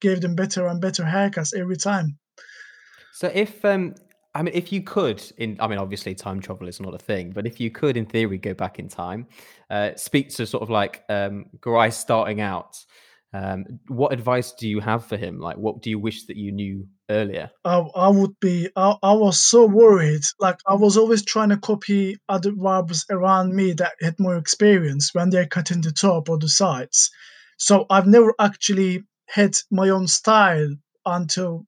gave 0.00 0.20
them 0.20 0.34
better 0.34 0.66
and 0.66 0.80
better 0.80 1.04
haircuts 1.04 1.54
every 1.56 1.76
time 1.76 2.18
so 3.12 3.30
if 3.32 3.64
um 3.64 3.94
i 4.34 4.42
mean 4.42 4.54
if 4.54 4.72
you 4.72 4.82
could 4.82 5.22
in 5.38 5.56
i 5.60 5.66
mean 5.66 5.78
obviously 5.78 6.14
time 6.14 6.40
travel 6.40 6.68
is 6.68 6.80
not 6.80 6.94
a 6.94 6.98
thing 6.98 7.30
but 7.30 7.46
if 7.46 7.60
you 7.60 7.70
could 7.70 7.96
in 7.96 8.04
theory 8.04 8.38
go 8.38 8.52
back 8.54 8.78
in 8.78 8.88
time 8.88 9.26
uh 9.70 9.90
speak 9.96 10.28
to 10.28 10.46
sort 10.46 10.62
of 10.62 10.70
like 10.70 11.04
um 11.08 11.46
Giray 11.60 11.92
starting 11.92 12.40
out 12.40 12.76
um, 13.34 13.80
what 13.88 14.12
advice 14.12 14.52
do 14.52 14.68
you 14.68 14.78
have 14.78 15.04
for 15.04 15.16
him? 15.16 15.40
Like, 15.40 15.56
what 15.56 15.82
do 15.82 15.90
you 15.90 15.98
wish 15.98 16.26
that 16.26 16.36
you 16.36 16.52
knew 16.52 16.86
earlier? 17.10 17.50
I, 17.64 17.78
I 17.78 18.08
would 18.08 18.38
be, 18.40 18.68
I, 18.76 18.96
I 19.02 19.12
was 19.12 19.38
so 19.38 19.66
worried. 19.66 20.22
Like, 20.38 20.58
I 20.66 20.74
was 20.74 20.96
always 20.96 21.24
trying 21.24 21.50
to 21.50 21.56
copy 21.56 22.16
other 22.28 22.52
barbers 22.52 23.04
around 23.10 23.54
me 23.54 23.72
that 23.74 23.92
had 24.00 24.18
more 24.18 24.36
experience 24.36 25.10
when 25.12 25.30
they're 25.30 25.46
cutting 25.46 25.80
the 25.80 25.92
top 25.92 26.28
or 26.28 26.38
the 26.38 26.48
sides. 26.48 27.10
So 27.58 27.86
I've 27.90 28.06
never 28.06 28.34
actually 28.38 29.04
had 29.28 29.56
my 29.70 29.88
own 29.88 30.06
style 30.06 30.74
until 31.06 31.66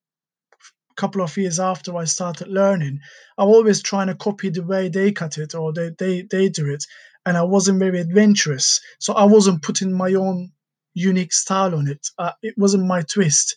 a 0.91 0.95
couple 0.95 1.23
of 1.23 1.37
years 1.37 1.61
after 1.61 1.97
I 1.97 2.05
started 2.05 2.49
learning. 2.49 3.01
I'm 3.39 3.49
always 3.49 3.83
trying 3.83 4.09
to 4.09 4.15
copy 4.15 4.51
the 4.51 4.65
way 4.65 4.89
they 4.89 5.13
cut 5.13 5.39
it 5.39 5.55
or 5.55 5.73
they, 5.73 5.91
they, 5.99 6.23
they 6.31 6.49
do 6.49 6.71
it. 6.73 6.85
And 7.25 7.37
I 7.37 7.43
wasn't 7.43 7.79
very 7.79 8.01
adventurous. 8.01 8.81
So 9.01 9.13
I 9.13 9.25
wasn't 9.25 9.63
putting 9.63 9.93
my 9.93 10.15
own 10.15 10.53
unique 10.97 11.33
style 11.33 11.75
on 11.75 11.87
it. 11.89 12.09
Uh, 12.19 12.33
it 12.43 12.55
wasn't 12.57 12.87
my 12.87 13.03
twist, 13.03 13.55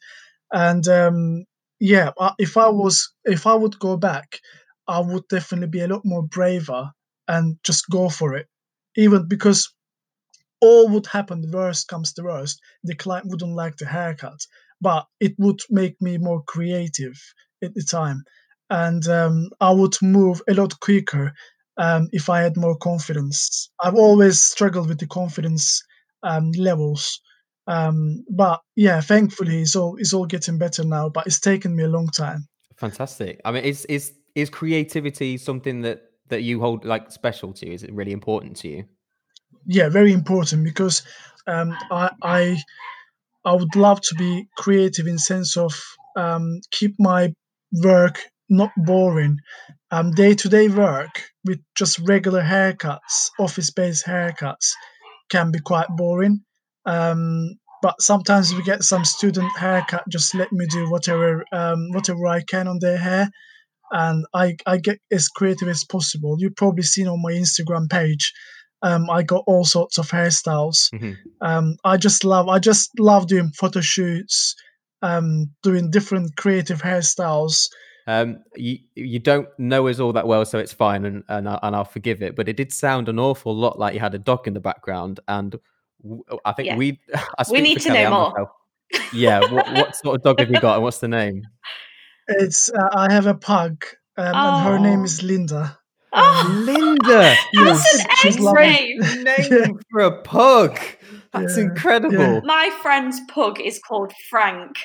and 0.52 0.88
um, 0.88 1.46
yeah, 1.80 2.12
if 2.38 2.58
I 2.58 2.68
was 2.70 3.12
if 3.26 3.48
I 3.48 3.56
would 3.56 3.80
go 3.80 3.98
back, 3.98 4.40
I 4.88 5.00
would 5.00 5.28
definitely 5.30 5.68
be 5.68 5.82
a 5.82 5.88
lot 5.88 6.02
more 6.06 6.24
braver 6.24 6.92
and 7.28 7.58
just 7.64 7.90
go 7.90 8.10
for 8.10 8.36
it, 8.36 8.48
even 8.98 9.28
because 9.28 9.70
all 10.62 10.90
would 10.90 11.08
happen. 11.08 11.42
The 11.42 11.58
worst 11.58 11.88
comes 11.88 12.14
to 12.14 12.24
worst, 12.24 12.60
the 12.84 12.96
client 12.96 13.28
wouldn't 13.30 13.56
like 13.56 13.78
the 13.78 13.86
haircut, 13.86 14.40
but 14.82 15.08
it 15.20 15.34
would 15.38 15.62
make 15.70 16.02
me 16.02 16.18
more 16.18 16.44
creative 16.44 17.18
at 17.64 17.74
the 17.76 17.84
time, 17.84 18.24
and 18.70 19.08
um, 19.08 19.50
I 19.62 19.72
would 19.72 19.96
move 20.02 20.42
a 20.50 20.54
lot 20.54 20.80
quicker 20.80 21.34
um, 21.78 22.10
if 22.12 22.30
I 22.30 22.42
had 22.42 22.58
more 22.58 22.78
confidence. 22.78 23.70
I've 23.82 23.96
always 23.96 24.42
struggled 24.42 24.90
with 24.90 25.00
the 25.00 25.08
confidence 25.08 25.82
um, 26.24 26.52
levels 26.54 27.22
um, 27.70 28.26
but 28.28 28.62
yeah, 28.76 29.00
thankfully, 29.00 29.62
it's 29.62 29.76
all 29.76 29.96
it's 29.98 30.12
all 30.12 30.26
getting 30.26 30.58
better 30.58 30.84
now. 30.84 31.08
But 31.08 31.28
it's 31.28 31.40
taken 31.40 31.76
me 31.76 31.84
a 31.84 31.88
long 31.88 32.08
time. 32.08 32.48
Fantastic. 32.78 33.40
I 33.46 33.52
mean, 33.52 33.64
is 33.64 33.86
is 33.86 34.12
is 34.34 34.50
creativity 34.50 35.38
something 35.38 35.84
that 35.84 36.02
that 36.30 36.42
you 36.42 36.60
hold 36.60 36.84
like 36.84 37.12
special 37.12 37.54
to? 37.54 37.72
Is 37.72 37.84
it 37.84 37.94
really 37.94 38.12
important 38.12 38.58
to 38.58 38.70
you? 38.70 38.86
Yeah, 39.68 39.90
very 39.90 40.14
important 40.14 40.64
because 40.64 41.04
um, 41.46 41.78
I 41.92 42.10
I 42.24 42.58
I 43.46 43.54
would 43.54 43.76
love 43.76 44.02
to 44.02 44.16
be 44.16 44.48
creative 44.58 45.06
in 45.06 45.20
sense 45.20 45.56
of 45.56 45.80
um, 46.16 46.62
keep 46.72 46.96
my 46.98 47.34
work 47.84 48.20
not 48.50 48.72
boring. 48.78 49.38
Um, 49.92 50.12
day-to-day 50.12 50.70
work 50.70 51.24
with 51.46 51.60
just 51.76 52.00
regular 52.00 52.42
haircuts, 52.42 53.30
office-based 53.40 54.06
haircuts, 54.06 54.72
can 55.30 55.52
be 55.52 55.60
quite 55.60 55.88
boring. 55.90 56.44
Um, 56.90 57.56
but 57.82 58.02
sometimes 58.02 58.54
we 58.54 58.64
get 58.64 58.84
some 58.84 59.06
student 59.06 59.56
haircut. 59.58 60.04
Just 60.10 60.36
let 60.36 60.52
me 60.52 60.66
do 60.66 60.90
whatever 60.90 61.46
um, 61.52 61.90
whatever 61.92 62.28
I 62.28 62.42
can 62.42 62.68
on 62.68 62.80
their 62.80 62.98
hair, 62.98 63.30
and 63.92 64.26
I 64.34 64.58
I 64.66 64.78
get 64.78 65.00
as 65.12 65.28
creative 65.30 65.70
as 65.70 65.86
possible. 65.86 66.36
You've 66.40 66.56
probably 66.56 66.84
seen 66.84 67.08
on 67.08 67.22
my 67.22 67.32
Instagram 67.32 67.90
page. 67.90 68.34
Um, 68.82 69.10
I 69.10 69.24
got 69.24 69.44
all 69.46 69.66
sorts 69.66 69.98
of 69.98 70.10
hairstyles. 70.10 70.90
Mm-hmm. 70.94 71.14
Um, 71.42 71.76
I 71.84 71.98
just 71.98 72.24
love 72.24 72.50
I 72.50 72.60
just 72.60 72.90
love 73.00 73.28
doing 73.28 73.52
photo 73.52 73.82
shoots, 73.82 74.56
um, 75.02 75.52
doing 75.64 75.92
different 75.92 76.36
creative 76.38 76.82
hairstyles. 76.82 77.68
Um, 78.08 78.40
you 78.56 78.80
you 78.96 79.20
don't 79.20 79.48
know 79.60 79.88
us 79.88 80.00
all 80.00 80.14
that 80.14 80.28
well, 80.28 80.44
so 80.44 80.58
it's 80.58 80.74
fine, 80.74 81.06
and 81.06 81.24
and, 81.30 81.48
I, 81.48 81.60
and 81.62 81.76
I'll 81.76 81.86
forgive 81.86 82.24
it. 82.24 82.36
But 82.36 82.50
it 82.50 82.58
did 82.58 82.74
sound 82.74 83.08
an 83.08 83.20
awful 83.20 83.56
lot 83.56 83.78
like 83.78 83.94
you 83.94 84.00
had 84.00 84.16
a 84.16 84.20
dog 84.20 84.48
in 84.48 84.54
the 84.54 84.60
background, 84.60 85.20
and 85.28 85.56
I 86.46 86.54
think 86.54 86.68
yeah. 86.68 86.78
we. 86.78 87.00
I 87.14 87.44
we 87.52 87.62
need 87.62 87.80
to 87.82 87.94
know 87.94 88.10
more. 88.10 88.30
Myself. 88.32 88.50
Yeah, 89.14 89.40
what, 89.52 89.72
what, 89.74 89.96
sort 89.96 90.16
of 90.16 90.24
dog 90.24 90.40
have 90.40 90.50
you 90.50 90.60
got, 90.60 90.76
and 90.76 90.84
what's 90.84 91.00
the 91.00 91.08
name? 91.08 91.44
It's 92.28 92.72
uh, 92.72 92.90
I 92.94 93.12
have 93.12 93.28
a 93.28 93.36
pug, 93.36 93.86
um, 94.18 94.34
oh. 94.36 94.58
and 94.58 94.68
her 94.68 94.80
name 94.80 95.04
is 95.04 95.22
Linda. 95.22 95.78
Oh, 96.14 96.64
Linda! 96.66 97.36
Yes, 97.54 98.06
she's 98.18 98.40
lovely. 98.40 98.98
Name 98.98 99.48
yeah. 99.52 99.68
for 99.92 100.02
a 100.02 100.22
pug. 100.22 100.80
That's 101.34 101.58
yeah. 101.58 101.66
incredible. 101.66 102.18
Yeah. 102.18 102.40
My 102.44 102.72
friend's 102.82 103.20
pug 103.30 103.60
is 103.60 103.80
called 103.80 104.12
Frank. 104.30 104.76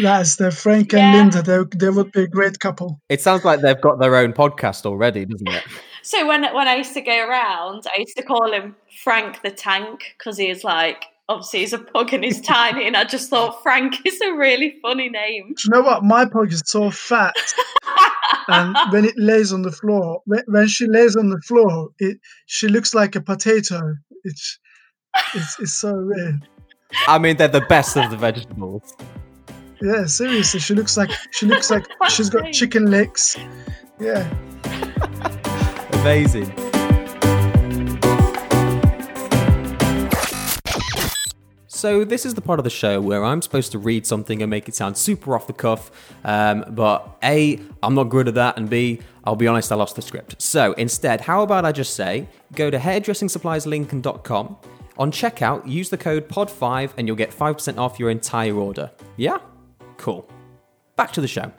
That's 0.00 0.36
the 0.36 0.50
Frank 0.50 0.94
and 0.94 1.32
Linda. 1.32 1.42
They, 1.42 1.78
they 1.78 1.90
would 1.90 2.12
be 2.12 2.22
a 2.22 2.28
great 2.28 2.60
couple. 2.60 3.00
It 3.08 3.20
sounds 3.20 3.44
like 3.44 3.60
they've 3.60 3.80
got 3.80 3.98
their 3.98 4.16
own 4.16 4.32
podcast 4.32 4.86
already, 4.86 5.24
doesn't 5.24 5.48
it? 5.48 5.64
So 6.02 6.26
when 6.26 6.42
when 6.54 6.68
I 6.68 6.76
used 6.76 6.94
to 6.94 7.00
go 7.00 7.26
around, 7.28 7.84
I 7.94 8.00
used 8.00 8.16
to 8.16 8.22
call 8.22 8.52
him 8.52 8.76
Frank 9.02 9.42
the 9.42 9.50
Tank 9.50 10.14
because 10.18 10.38
he 10.38 10.48
is 10.48 10.64
like 10.64 11.04
obviously 11.28 11.60
he's 11.60 11.72
a 11.72 11.78
pug 11.78 12.12
and 12.12 12.24
he's 12.24 12.40
tiny, 12.56 12.86
and 12.86 12.96
I 12.96 13.04
just 13.04 13.30
thought 13.30 13.62
Frank 13.62 14.06
is 14.06 14.20
a 14.20 14.32
really 14.32 14.76
funny 14.82 15.08
name. 15.08 15.54
Do 15.56 15.62
you 15.64 15.70
know 15.70 15.82
what? 15.82 16.02
My 16.02 16.24
pug 16.24 16.52
is 16.52 16.62
so 16.66 16.90
fat, 16.90 17.34
and 18.48 18.76
when 18.92 19.04
it 19.04 19.14
lays 19.16 19.52
on 19.52 19.62
the 19.62 19.72
floor, 19.72 20.22
when, 20.26 20.42
when 20.46 20.68
she 20.68 20.86
lays 20.86 21.16
on 21.16 21.30
the 21.30 21.40
floor, 21.40 21.90
it 21.98 22.18
she 22.46 22.68
looks 22.68 22.94
like 22.94 23.14
a 23.16 23.20
potato. 23.20 23.94
It's 24.24 24.58
it's, 25.34 25.58
it's 25.60 25.72
so 25.72 25.94
weird. 25.94 26.46
I 27.06 27.18
mean, 27.18 27.36
they're 27.36 27.48
the 27.48 27.60
best 27.62 27.96
of 27.96 28.10
the 28.10 28.16
vegetables. 28.16 28.94
Yeah, 29.82 30.06
seriously, 30.06 30.60
she 30.60 30.74
looks 30.74 30.96
like 30.96 31.10
she 31.30 31.46
looks 31.46 31.70
like 31.70 31.86
she's 32.08 32.28
got 32.28 32.52
chicken 32.52 32.90
legs. 32.90 33.36
Yeah. 33.98 34.28
Amazing. 36.00 36.50
So 41.80 42.04
this 42.04 42.26
is 42.26 42.34
the 42.34 42.42
part 42.42 42.58
of 42.58 42.64
the 42.64 42.70
show 42.70 43.00
where 43.00 43.24
I'm 43.24 43.40
supposed 43.40 43.72
to 43.72 43.78
read 43.78 44.06
something 44.06 44.42
and 44.42 44.50
make 44.50 44.68
it 44.68 44.74
sound 44.74 44.98
super 44.98 45.34
off 45.34 45.46
the 45.46 45.52
cuff. 45.52 45.90
Um, 46.24 46.64
but 46.68 47.18
A, 47.22 47.58
I'm 47.82 47.94
not 47.94 48.04
good 48.04 48.28
at 48.28 48.34
that, 48.34 48.58
and 48.58 48.68
B, 48.68 49.00
I'll 49.24 49.36
be 49.36 49.46
honest, 49.46 49.72
I 49.72 49.76
lost 49.76 49.96
the 49.96 50.02
script. 50.02 50.40
So 50.40 50.72
instead, 50.74 51.22
how 51.22 51.42
about 51.42 51.64
I 51.64 51.72
just 51.72 51.94
say, 51.94 52.28
go 52.54 52.70
to 52.70 52.78
hairdressingsupplieslincoln.com. 52.78 54.56
On 54.98 55.10
checkout, 55.10 55.66
use 55.66 55.88
the 55.88 55.96
code 55.96 56.28
POD5 56.28 56.92
and 56.98 57.06
you'll 57.06 57.16
get 57.16 57.30
5% 57.30 57.78
off 57.78 57.98
your 57.98 58.10
entire 58.10 58.54
order. 58.54 58.90
Yeah? 59.16 59.38
Cool. 59.96 60.28
Back 60.96 61.12
to 61.12 61.22
the 61.22 61.28
show. 61.28 61.50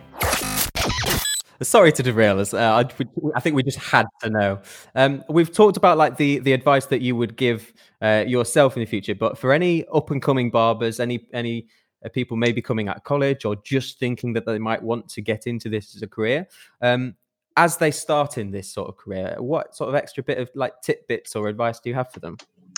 Sorry 1.61 1.91
to 1.91 2.03
derail 2.03 2.39
us. 2.39 2.53
Uh, 2.53 2.57
I, 2.57 3.05
I, 3.35 3.39
think 3.39 3.55
we 3.55 3.61
just 3.61 3.77
had 3.77 4.07
to 4.21 4.29
know. 4.29 4.61
Um, 4.95 5.23
we've 5.29 5.51
talked 5.51 5.77
about 5.77 5.97
like 5.97 6.17
the 6.17 6.39
the 6.39 6.53
advice 6.53 6.87
that 6.87 7.01
you 7.01 7.15
would 7.15 7.35
give 7.35 7.73
uh, 8.01 8.23
yourself 8.27 8.75
in 8.75 8.81
the 8.81 8.87
future, 8.87 9.13
but 9.13 9.37
for 9.37 9.53
any 9.53 9.85
up 9.93 10.09
and 10.09 10.21
coming 10.21 10.49
barbers, 10.49 10.99
any 10.99 11.27
any 11.33 11.67
uh, 12.03 12.09
people 12.09 12.35
maybe 12.35 12.61
coming 12.61 12.87
out 12.87 12.97
of 12.97 13.03
college 13.03 13.45
or 13.45 13.55
just 13.57 13.99
thinking 13.99 14.33
that 14.33 14.45
they 14.45 14.57
might 14.57 14.81
want 14.81 15.07
to 15.09 15.21
get 15.21 15.45
into 15.45 15.69
this 15.69 15.95
as 15.95 16.01
a 16.01 16.07
career, 16.07 16.47
um, 16.81 17.15
as 17.57 17.77
they 17.77 17.91
start 17.91 18.37
in 18.37 18.51
this 18.51 18.73
sort 18.73 18.89
of 18.89 18.97
career, 18.97 19.35
what 19.37 19.75
sort 19.75 19.89
of 19.89 19.95
extra 19.95 20.23
bit 20.23 20.39
of 20.39 20.49
like 20.55 20.73
tidbits 20.81 21.35
or 21.35 21.47
advice 21.47 21.79
do 21.79 21.89
you 21.89 21.95
have 21.95 22.11
for 22.11 22.19
them? 22.19 22.37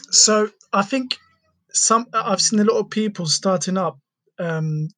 So 0.10 0.50
I 0.74 0.82
think 0.82 1.18
some 1.72 2.08
I've 2.14 2.42
seen 2.42 2.60
a 2.60 2.66
lot 2.66 2.80
of 2.80 2.90
people 2.90 3.28
starting 3.28 3.78
up 3.78 3.98
um, 4.40 4.90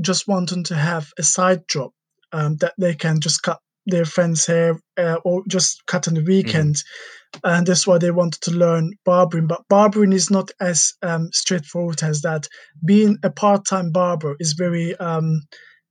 just 0.00 0.26
wanting 0.26 0.64
to 0.64 0.74
have 0.74 1.12
a 1.18 1.22
side 1.22 1.68
job 1.68 1.92
um, 2.34 2.56
that 2.56 2.74
they 2.76 2.94
can 2.94 3.20
just 3.20 3.42
cut 3.42 3.60
their 3.86 4.04
friends' 4.04 4.46
hair 4.46 4.78
uh, 4.98 5.16
or 5.24 5.42
just 5.48 5.82
cut 5.86 6.08
on 6.08 6.14
the 6.14 6.20
mm-hmm. 6.20 6.28
weekend. 6.28 6.74
Mm-hmm. 6.74 7.40
And 7.44 7.66
that's 7.66 7.86
why 7.86 7.98
they 7.98 8.10
wanted 8.10 8.40
to 8.42 8.50
learn 8.52 8.92
barbering. 9.04 9.46
But 9.46 9.62
barbering 9.68 10.12
is 10.12 10.30
not 10.30 10.50
as 10.60 10.92
um, 11.02 11.30
straightforward 11.32 12.02
as 12.02 12.22
that. 12.22 12.46
Being 12.84 13.18
a 13.22 13.30
part 13.30 13.66
time 13.66 13.90
barber 13.90 14.36
is 14.38 14.52
very, 14.52 14.96
um, 14.96 15.42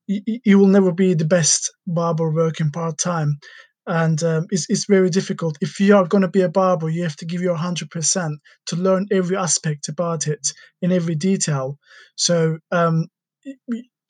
you, 0.07 0.21
you, 0.45 0.59
will 0.59 0.67
never 0.67 0.91
be 0.91 1.13
the 1.13 1.25
best 1.25 1.71
barber 1.85 2.31
working 2.31 2.71
part 2.71 2.97
time. 2.97 3.37
And 3.85 4.23
um, 4.23 4.47
it's, 4.49 4.69
it's 4.69 4.85
very 4.85 5.09
difficult. 5.09 5.57
If 5.59 5.81
you 5.81 5.97
are 5.97 6.07
going 6.07 6.21
to 6.21 6.29
be 6.29 6.41
a 6.41 6.49
barber, 6.49 6.89
you 6.89 7.03
have 7.03 7.17
to 7.17 7.25
give 7.25 7.41
your 7.41 7.57
100% 7.57 8.35
to 8.67 8.75
learn 8.77 9.07
every 9.11 9.35
aspect 9.35 9.89
about 9.89 10.27
it 10.27 10.47
in 10.81 10.93
every 10.93 11.15
detail. 11.15 11.77
So 12.15 12.59
um, 12.71 13.07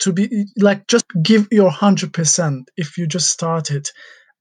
to 0.03 0.11
be 0.11 0.45
like 0.57 0.85
just 0.87 1.05
give 1.23 1.47
your 1.49 1.71
100% 1.71 2.63
if 2.75 2.97
you 2.97 3.07
just 3.07 3.29
started 3.29 3.87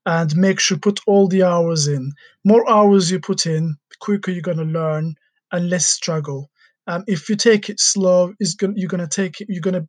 and 0.06 0.36
make 0.36 0.58
sure 0.58 0.76
put 0.76 0.98
all 1.06 1.28
the 1.28 1.44
hours 1.44 1.86
in. 1.86 2.10
More 2.44 2.68
hours 2.68 3.10
you 3.10 3.20
put 3.20 3.46
in 3.46 3.76
quicker 4.00 4.32
you're 4.32 4.42
going 4.42 4.58
to 4.58 4.64
learn 4.64 5.14
and 5.52 5.70
less 5.70 5.86
struggle. 5.86 6.50
Um, 6.88 7.04
if 7.06 7.28
you 7.28 7.36
take 7.36 7.70
it 7.70 7.78
slow 7.78 8.34
is 8.40 8.54
going 8.54 8.74
you're 8.76 8.88
going 8.88 9.08
to 9.08 9.22
take 9.22 9.40
it 9.40 9.46
you're 9.48 9.60
going 9.62 9.80
to 9.80 9.88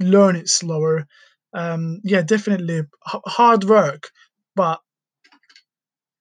learn 0.00 0.36
it 0.36 0.48
slower. 0.48 1.06
Um, 1.52 2.00
yeah 2.04 2.22
definitely 2.22 2.78
H- 2.78 3.20
hard 3.26 3.64
work 3.64 4.10
but 4.54 4.80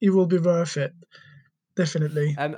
it 0.01 0.09
will 0.09 0.25
be 0.25 0.39
worth 0.39 0.77
it. 0.77 0.93
Definitely. 1.75 2.35
Um, 2.37 2.55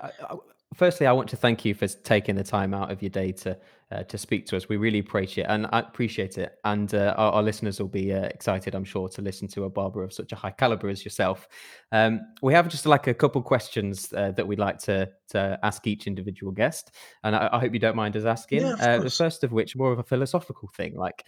firstly, 0.76 1.08
I 1.08 1.12
want 1.12 1.30
to 1.30 1.38
thank 1.38 1.66
you 1.66 1.74
for 1.74 1.88
taking 1.88 2.36
the 2.36 2.44
time 2.44 2.74
out 2.74 2.92
of 2.92 3.02
your 3.02 3.10
day 3.10 3.32
to 3.32 3.58
uh, 3.90 4.04
to 4.04 4.18
speak 4.18 4.46
to 4.46 4.58
us. 4.58 4.68
We 4.68 4.76
really 4.76 5.00
appreciate 5.00 5.46
it, 5.46 5.50
and 5.50 5.66
I 5.72 5.80
appreciate 5.80 6.38
it. 6.38 6.58
And 6.66 6.94
uh, 6.94 7.14
our, 7.18 7.34
our, 7.34 7.44
listeners 7.44 7.80
will 7.80 7.88
be 7.88 8.12
uh, 8.12 8.24
excited, 8.24 8.76
I'm 8.76 8.84
sure, 8.84 9.08
to 9.10 9.22
listen 9.22 9.48
to 9.50 9.64
a 9.64 9.70
barber 9.70 10.04
of 10.04 10.12
such 10.12 10.34
a 10.34 10.36
high 10.36 10.52
caliber 10.52 10.90
as 10.90 11.06
yourself. 11.06 11.48
Um, 11.94 12.20
we 12.42 12.54
have 12.54 12.68
just 12.68 12.86
like 12.86 13.08
a 13.08 13.14
couple 13.14 13.42
questions 13.42 14.12
uh, 14.12 14.32
that 14.32 14.46
we'd 14.46 14.60
like 14.60 14.80
to 14.80 15.10
to 15.30 15.60
ask 15.64 15.88
each 15.88 16.06
individual 16.06 16.52
guest, 16.52 16.92
and 17.24 17.36
I, 17.36 17.50
I 17.52 17.60
hope 17.60 17.74
you 17.74 17.80
don't 17.80 17.96
mind 17.96 18.18
us 18.18 18.26
asking. 18.26 18.62
Yeah, 18.62 18.76
uh, 18.80 19.00
the 19.00 19.10
first 19.10 19.44
of 19.44 19.52
which, 19.54 19.76
more 19.76 19.94
of 19.94 20.00
a 20.00 20.04
philosophical 20.04 20.70
thing, 20.76 20.96
like 20.96 21.26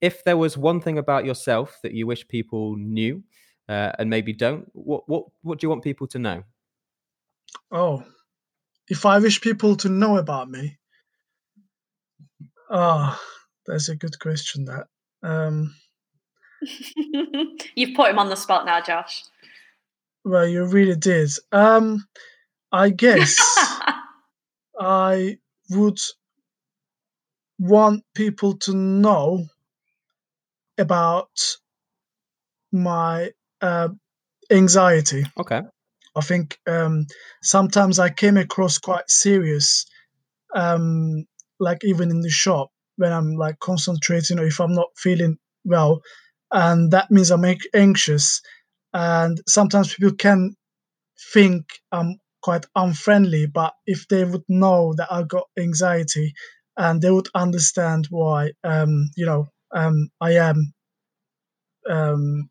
if 0.00 0.22
there 0.24 0.36
was 0.36 0.56
one 0.56 0.80
thing 0.80 0.98
about 0.98 1.24
yourself 1.24 1.78
that 1.82 1.92
you 1.92 2.06
wish 2.06 2.26
people 2.28 2.76
knew. 2.76 3.22
Uh, 3.68 3.90
and 3.98 4.08
maybe 4.08 4.32
don't. 4.32 4.68
What 4.74 5.08
what 5.08 5.24
what 5.42 5.58
do 5.58 5.64
you 5.64 5.68
want 5.68 5.82
people 5.82 6.06
to 6.06 6.20
know? 6.20 6.44
Oh, 7.72 8.04
if 8.88 9.06
I 9.06 9.18
wish 9.18 9.40
people 9.40 9.76
to 9.76 9.88
know 9.88 10.16
about 10.16 10.50
me, 10.50 10.78
ah, 12.70 13.18
oh, 13.18 13.22
that's 13.66 13.88
a 13.88 13.96
good 13.96 14.18
question. 14.18 14.66
That 14.66 14.86
um, 15.22 15.74
you've 17.74 17.96
put 17.96 18.10
him 18.10 18.18
on 18.18 18.28
the 18.28 18.36
spot 18.36 18.66
now, 18.66 18.80
Josh. 18.80 19.24
Well, 20.24 20.46
you 20.46 20.64
really 20.66 20.96
did. 20.96 21.30
Um, 21.52 22.04
I 22.72 22.90
guess 22.90 23.36
I 24.80 25.38
would 25.70 26.00
want 27.58 28.04
people 28.14 28.56
to 28.58 28.74
know 28.74 29.46
about 30.78 31.30
my 32.72 33.30
uh, 33.60 33.88
anxiety. 34.50 35.24
Okay. 35.38 35.62
I 36.16 36.22
think 36.22 36.58
um, 36.66 37.06
sometimes 37.42 37.98
I 37.98 38.10
came 38.10 38.36
across 38.36 38.78
quite 38.78 39.08
serious, 39.10 39.86
um, 40.54 41.26
like 41.60 41.84
even 41.84 42.10
in 42.10 42.20
the 42.20 42.30
shop 42.30 42.70
when 42.96 43.12
I'm 43.12 43.32
like 43.36 43.58
concentrating 43.60 44.38
or 44.38 44.46
if 44.46 44.60
I'm 44.60 44.74
not 44.74 44.88
feeling 44.96 45.38
well, 45.64 46.00
and 46.52 46.90
that 46.92 47.10
means 47.10 47.30
I'm 47.30 47.44
anxious. 47.74 48.40
And 48.94 49.40
sometimes 49.46 49.94
people 49.94 50.14
can 50.16 50.56
think 51.32 51.66
I'm 51.92 52.18
quite 52.42 52.66
unfriendly, 52.76 53.46
but 53.46 53.74
if 53.86 54.08
they 54.08 54.24
would 54.24 54.44
know 54.48 54.94
that 54.96 55.12
I 55.12 55.22
got 55.24 55.48
anxiety, 55.58 56.34
and 56.76 57.00
they 57.02 57.10
would 57.10 57.28
understand 57.34 58.06
why, 58.10 58.52
um, 58.64 59.10
you 59.16 59.26
know, 59.26 59.48
um, 59.74 60.08
I 60.20 60.32
am 60.32 60.72
um, 61.88 62.48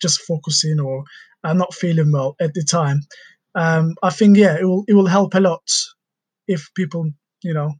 just 0.00 0.22
focusing 0.22 0.80
or 0.80 1.04
I'm 1.46 1.58
not 1.58 1.74
feeling 1.74 2.12
well 2.12 2.36
at 2.40 2.54
the 2.54 2.64
time. 2.64 3.02
Um, 3.54 3.94
I 4.02 4.10
think 4.10 4.36
yeah, 4.36 4.56
it 4.58 4.64
will 4.64 4.84
it 4.88 4.94
will 4.94 5.06
help 5.06 5.34
a 5.34 5.40
lot 5.40 5.68
if 6.46 6.70
people 6.74 7.10
you 7.42 7.54
know 7.54 7.74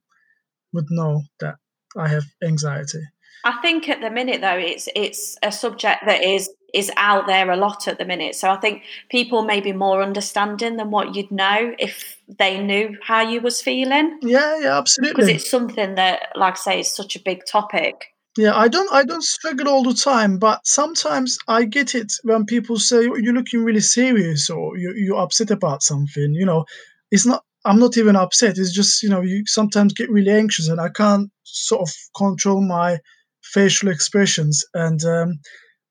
would 0.72 0.86
know 0.90 1.22
that 1.40 1.56
I 1.96 2.08
have 2.08 2.24
anxiety. 2.42 3.02
I 3.44 3.60
think 3.62 3.88
at 3.88 4.00
the 4.00 4.10
minute 4.10 4.40
though, 4.40 4.58
it's 4.58 4.88
it's 4.94 5.36
a 5.42 5.52
subject 5.52 6.06
that 6.06 6.24
is 6.24 6.50
is 6.74 6.90
out 6.96 7.26
there 7.26 7.50
a 7.50 7.56
lot 7.56 7.88
at 7.88 7.98
the 7.98 8.04
minute. 8.04 8.34
So 8.34 8.50
I 8.50 8.56
think 8.56 8.82
people 9.08 9.44
may 9.44 9.60
be 9.60 9.72
more 9.72 10.02
understanding 10.02 10.76
than 10.76 10.90
what 10.90 11.14
you'd 11.14 11.30
know 11.30 11.74
if 11.78 12.18
they 12.28 12.60
knew 12.60 12.98
how 13.02 13.22
you 13.22 13.40
was 13.40 13.62
feeling. 13.62 14.18
Yeah, 14.20 14.58
yeah, 14.60 14.78
absolutely. 14.78 15.14
Because 15.14 15.28
it's 15.28 15.50
something 15.50 15.94
that, 15.94 16.32
like 16.34 16.54
I 16.54 16.56
say, 16.56 16.80
is 16.80 16.90
such 16.90 17.16
a 17.16 17.20
big 17.20 17.46
topic. 17.46 18.12
Yeah, 18.36 18.54
I 18.54 18.68
don't 18.68 18.92
I 18.92 19.02
don't 19.04 19.22
struggle 19.24 19.68
all 19.68 19.82
the 19.82 19.94
time, 19.94 20.38
but 20.38 20.66
sometimes 20.66 21.38
I 21.48 21.64
get 21.64 21.94
it 21.94 22.12
when 22.22 22.44
people 22.44 22.78
say 22.78 23.02
you're 23.04 23.32
looking 23.32 23.64
really 23.64 23.80
serious 23.80 24.50
or 24.50 24.76
you 24.76 24.92
you're 24.96 25.18
upset 25.20 25.50
about 25.50 25.82
something. 25.82 26.34
You 26.34 26.44
know, 26.46 26.64
it's 27.10 27.26
not. 27.26 27.42
I'm 27.64 27.80
not 27.80 27.96
even 27.96 28.14
upset. 28.14 28.58
It's 28.58 28.72
just 28.72 29.02
you 29.02 29.08
know 29.08 29.22
you 29.22 29.42
sometimes 29.46 29.92
get 29.94 30.10
really 30.10 30.30
anxious 30.30 30.68
and 30.68 30.80
I 30.80 30.90
can't 30.90 31.30
sort 31.44 31.88
of 31.88 31.94
control 32.16 32.60
my 32.60 32.98
facial 33.42 33.88
expressions 33.90 34.64
and. 34.74 35.02
Um, 35.04 35.40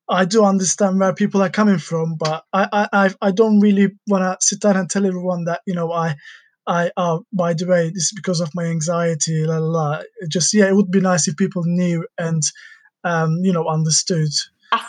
I 0.10 0.26
do 0.26 0.46
understand 0.46 1.00
where 1.00 1.14
people 1.14 1.42
are 1.42 1.50
coming 1.50 1.80
from, 1.80 2.16
but 2.20 2.44
I 2.54 2.88
I 2.94 3.14
I 3.22 3.32
don't 3.32 3.60
really 3.60 3.90
want 4.08 4.24
to 4.24 4.38
sit 4.46 4.62
down 4.62 4.78
and 4.78 4.90
tell 4.90 5.06
everyone 5.06 5.46
that 5.46 5.62
you 5.66 5.74
know 5.74 5.92
I 5.92 6.16
I 6.68 6.92
uh 6.98 7.20
by 7.32 7.54
the 7.54 7.68
way 7.68 7.90
this 7.90 8.06
is 8.06 8.14
because 8.16 8.40
of 8.40 8.54
my 8.56 8.66
anxiety 8.66 9.46
la 9.46 9.58
la 9.58 9.68
la. 9.68 10.02
Just 10.28 10.54
yeah 10.54 10.68
it 10.68 10.76
would 10.76 10.92
be 10.92 11.02
nice 11.02 11.28
if 11.28 11.38
people 11.38 11.64
knew 11.66 12.06
and 12.18 12.44
um 13.04 13.38
you 13.44 13.54
know 13.54 13.68
understood. 13.68 14.30
I, 14.72 14.86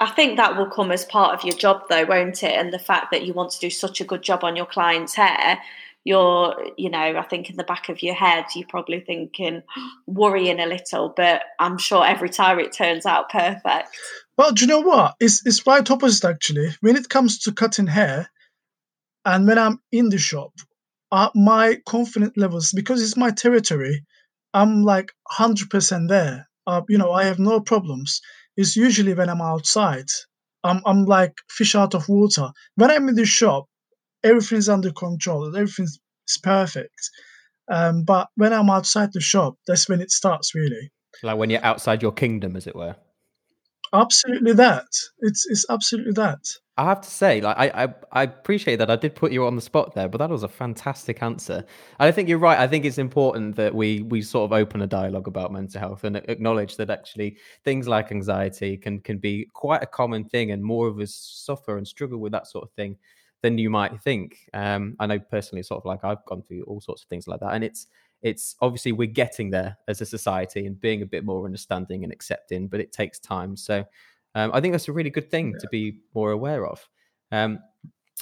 I 0.00 0.10
think 0.10 0.36
that 0.36 0.56
will 0.56 0.70
come 0.70 0.90
as 0.90 1.04
part 1.04 1.34
of 1.34 1.44
your 1.44 1.56
job 1.56 1.82
though 1.88 2.04
won't 2.04 2.42
it? 2.42 2.52
And 2.52 2.72
the 2.72 2.78
fact 2.78 3.10
that 3.12 3.24
you 3.24 3.32
want 3.32 3.52
to 3.52 3.60
do 3.60 3.70
such 3.70 4.00
a 4.00 4.04
good 4.04 4.22
job 4.22 4.44
on 4.44 4.56
your 4.56 4.66
client's 4.66 5.14
hair 5.14 5.60
you're 6.04 6.56
you 6.76 6.88
know 6.88 6.98
i 6.98 7.22
think 7.22 7.50
in 7.50 7.56
the 7.56 7.64
back 7.64 7.88
of 7.88 8.02
your 8.02 8.14
head 8.14 8.44
you're 8.54 8.66
probably 8.68 9.00
thinking 9.00 9.62
worrying 10.06 10.60
a 10.60 10.66
little 10.66 11.12
but 11.14 11.42
i'm 11.58 11.78
sure 11.78 12.06
every 12.06 12.30
time 12.30 12.58
it 12.58 12.72
turns 12.72 13.06
out 13.06 13.30
perfect. 13.30 13.88
Well 14.36 14.52
do 14.52 14.62
you 14.62 14.68
know 14.68 14.80
what? 14.80 15.16
It's, 15.20 15.44
it's 15.44 15.66
right 15.66 15.88
opposite 15.90 16.26
actually. 16.26 16.70
When 16.80 16.96
it 16.96 17.10
comes 17.10 17.38
to 17.40 17.52
cutting 17.52 17.86
hair 17.86 18.30
and 19.24 19.46
when 19.46 19.58
i'm 19.58 19.80
in 19.92 20.08
the 20.08 20.18
shop 20.18 20.52
uh, 21.12 21.30
my 21.34 21.78
confidence 21.86 22.36
levels 22.36 22.72
because 22.72 23.02
it's 23.02 23.16
my 23.16 23.30
territory 23.30 24.04
i'm 24.54 24.82
like 24.82 25.12
100% 25.38 26.08
there. 26.08 26.48
Uh, 26.66 26.82
you 26.88 26.98
know 26.98 27.12
i 27.12 27.24
have 27.24 27.38
no 27.38 27.60
problems. 27.60 28.20
It's 28.56 28.76
usually 28.76 29.14
when 29.14 29.28
i'm 29.28 29.40
outside. 29.40 30.06
I'm, 30.62 30.82
I'm 30.84 31.04
like 31.06 31.32
fish 31.48 31.74
out 31.74 31.94
of 31.94 32.08
water. 32.08 32.50
When 32.76 32.90
i'm 32.90 33.08
in 33.08 33.14
the 33.14 33.24
shop 33.24 33.66
everything's 34.22 34.68
under 34.68 34.92
control 34.92 35.56
everything's 35.56 35.98
perfect. 36.42 37.10
Um, 37.70 38.04
but 38.04 38.28
when 38.36 38.52
i'm 38.52 38.70
outside 38.70 39.10
the 39.12 39.20
shop 39.20 39.54
that's 39.66 39.88
when 39.88 40.00
it 40.00 40.10
starts 40.10 40.54
really. 40.54 40.90
Like 41.22 41.38
when 41.38 41.50
you're 41.50 41.64
outside 41.64 42.02
your 42.02 42.12
kingdom 42.12 42.56
as 42.56 42.66
it 42.66 42.76
were 42.76 42.96
absolutely 43.92 44.52
that 44.52 44.88
it's 45.20 45.46
it's 45.48 45.66
absolutely 45.70 46.12
that 46.12 46.44
I 46.80 46.84
have 46.84 47.02
to 47.02 47.10
say, 47.10 47.42
like 47.42 47.58
I, 47.58 47.84
I, 47.84 47.94
I 48.10 48.22
appreciate 48.22 48.76
that 48.76 48.90
I 48.90 48.96
did 48.96 49.14
put 49.14 49.32
you 49.32 49.44
on 49.44 49.54
the 49.54 49.60
spot 49.60 49.94
there, 49.94 50.08
but 50.08 50.16
that 50.16 50.30
was 50.30 50.44
a 50.44 50.48
fantastic 50.48 51.22
answer. 51.22 51.62
I 51.98 52.10
think 52.10 52.26
you're 52.26 52.38
right. 52.38 52.58
I 52.58 52.66
think 52.66 52.86
it's 52.86 52.96
important 52.96 53.56
that 53.56 53.74
we 53.74 54.00
we 54.00 54.22
sort 54.22 54.50
of 54.50 54.56
open 54.56 54.80
a 54.80 54.86
dialogue 54.86 55.28
about 55.28 55.52
mental 55.52 55.78
health 55.78 56.04
and 56.04 56.16
acknowledge 56.16 56.76
that 56.78 56.88
actually 56.88 57.36
things 57.64 57.86
like 57.86 58.10
anxiety 58.10 58.78
can 58.78 59.00
can 59.00 59.18
be 59.18 59.46
quite 59.52 59.82
a 59.82 59.86
common 59.86 60.24
thing, 60.24 60.52
and 60.52 60.64
more 60.64 60.86
of 60.88 60.98
us 61.00 61.14
suffer 61.14 61.76
and 61.76 61.86
struggle 61.86 62.18
with 62.18 62.32
that 62.32 62.46
sort 62.46 62.64
of 62.64 62.70
thing 62.72 62.96
than 63.42 63.58
you 63.58 63.68
might 63.68 64.00
think. 64.00 64.38
Um, 64.54 64.96
I 64.98 65.06
know 65.06 65.18
personally, 65.18 65.62
sort 65.62 65.82
of 65.82 65.84
like 65.84 66.02
I've 66.02 66.24
gone 66.24 66.42
through 66.42 66.62
all 66.62 66.80
sorts 66.80 67.02
of 67.02 67.08
things 67.08 67.28
like 67.28 67.40
that, 67.40 67.52
and 67.52 67.62
it's 67.62 67.88
it's 68.22 68.56
obviously 68.60 68.92
we're 68.92 69.06
getting 69.06 69.50
there 69.50 69.76
as 69.88 70.00
a 70.00 70.06
society 70.06 70.66
and 70.66 70.80
being 70.80 71.02
a 71.02 71.06
bit 71.06 71.24
more 71.24 71.44
understanding 71.44 72.04
and 72.04 72.12
accepting, 72.12 72.68
but 72.68 72.80
it 72.80 72.92
takes 72.92 73.18
time. 73.18 73.56
So 73.56 73.84
um, 74.34 74.50
I 74.52 74.60
think 74.60 74.72
that's 74.72 74.88
a 74.88 74.92
really 74.92 75.10
good 75.10 75.30
thing 75.30 75.54
to 75.58 75.68
be 75.70 76.00
more 76.14 76.30
aware 76.32 76.66
of. 76.66 76.86
Um, 77.32 77.60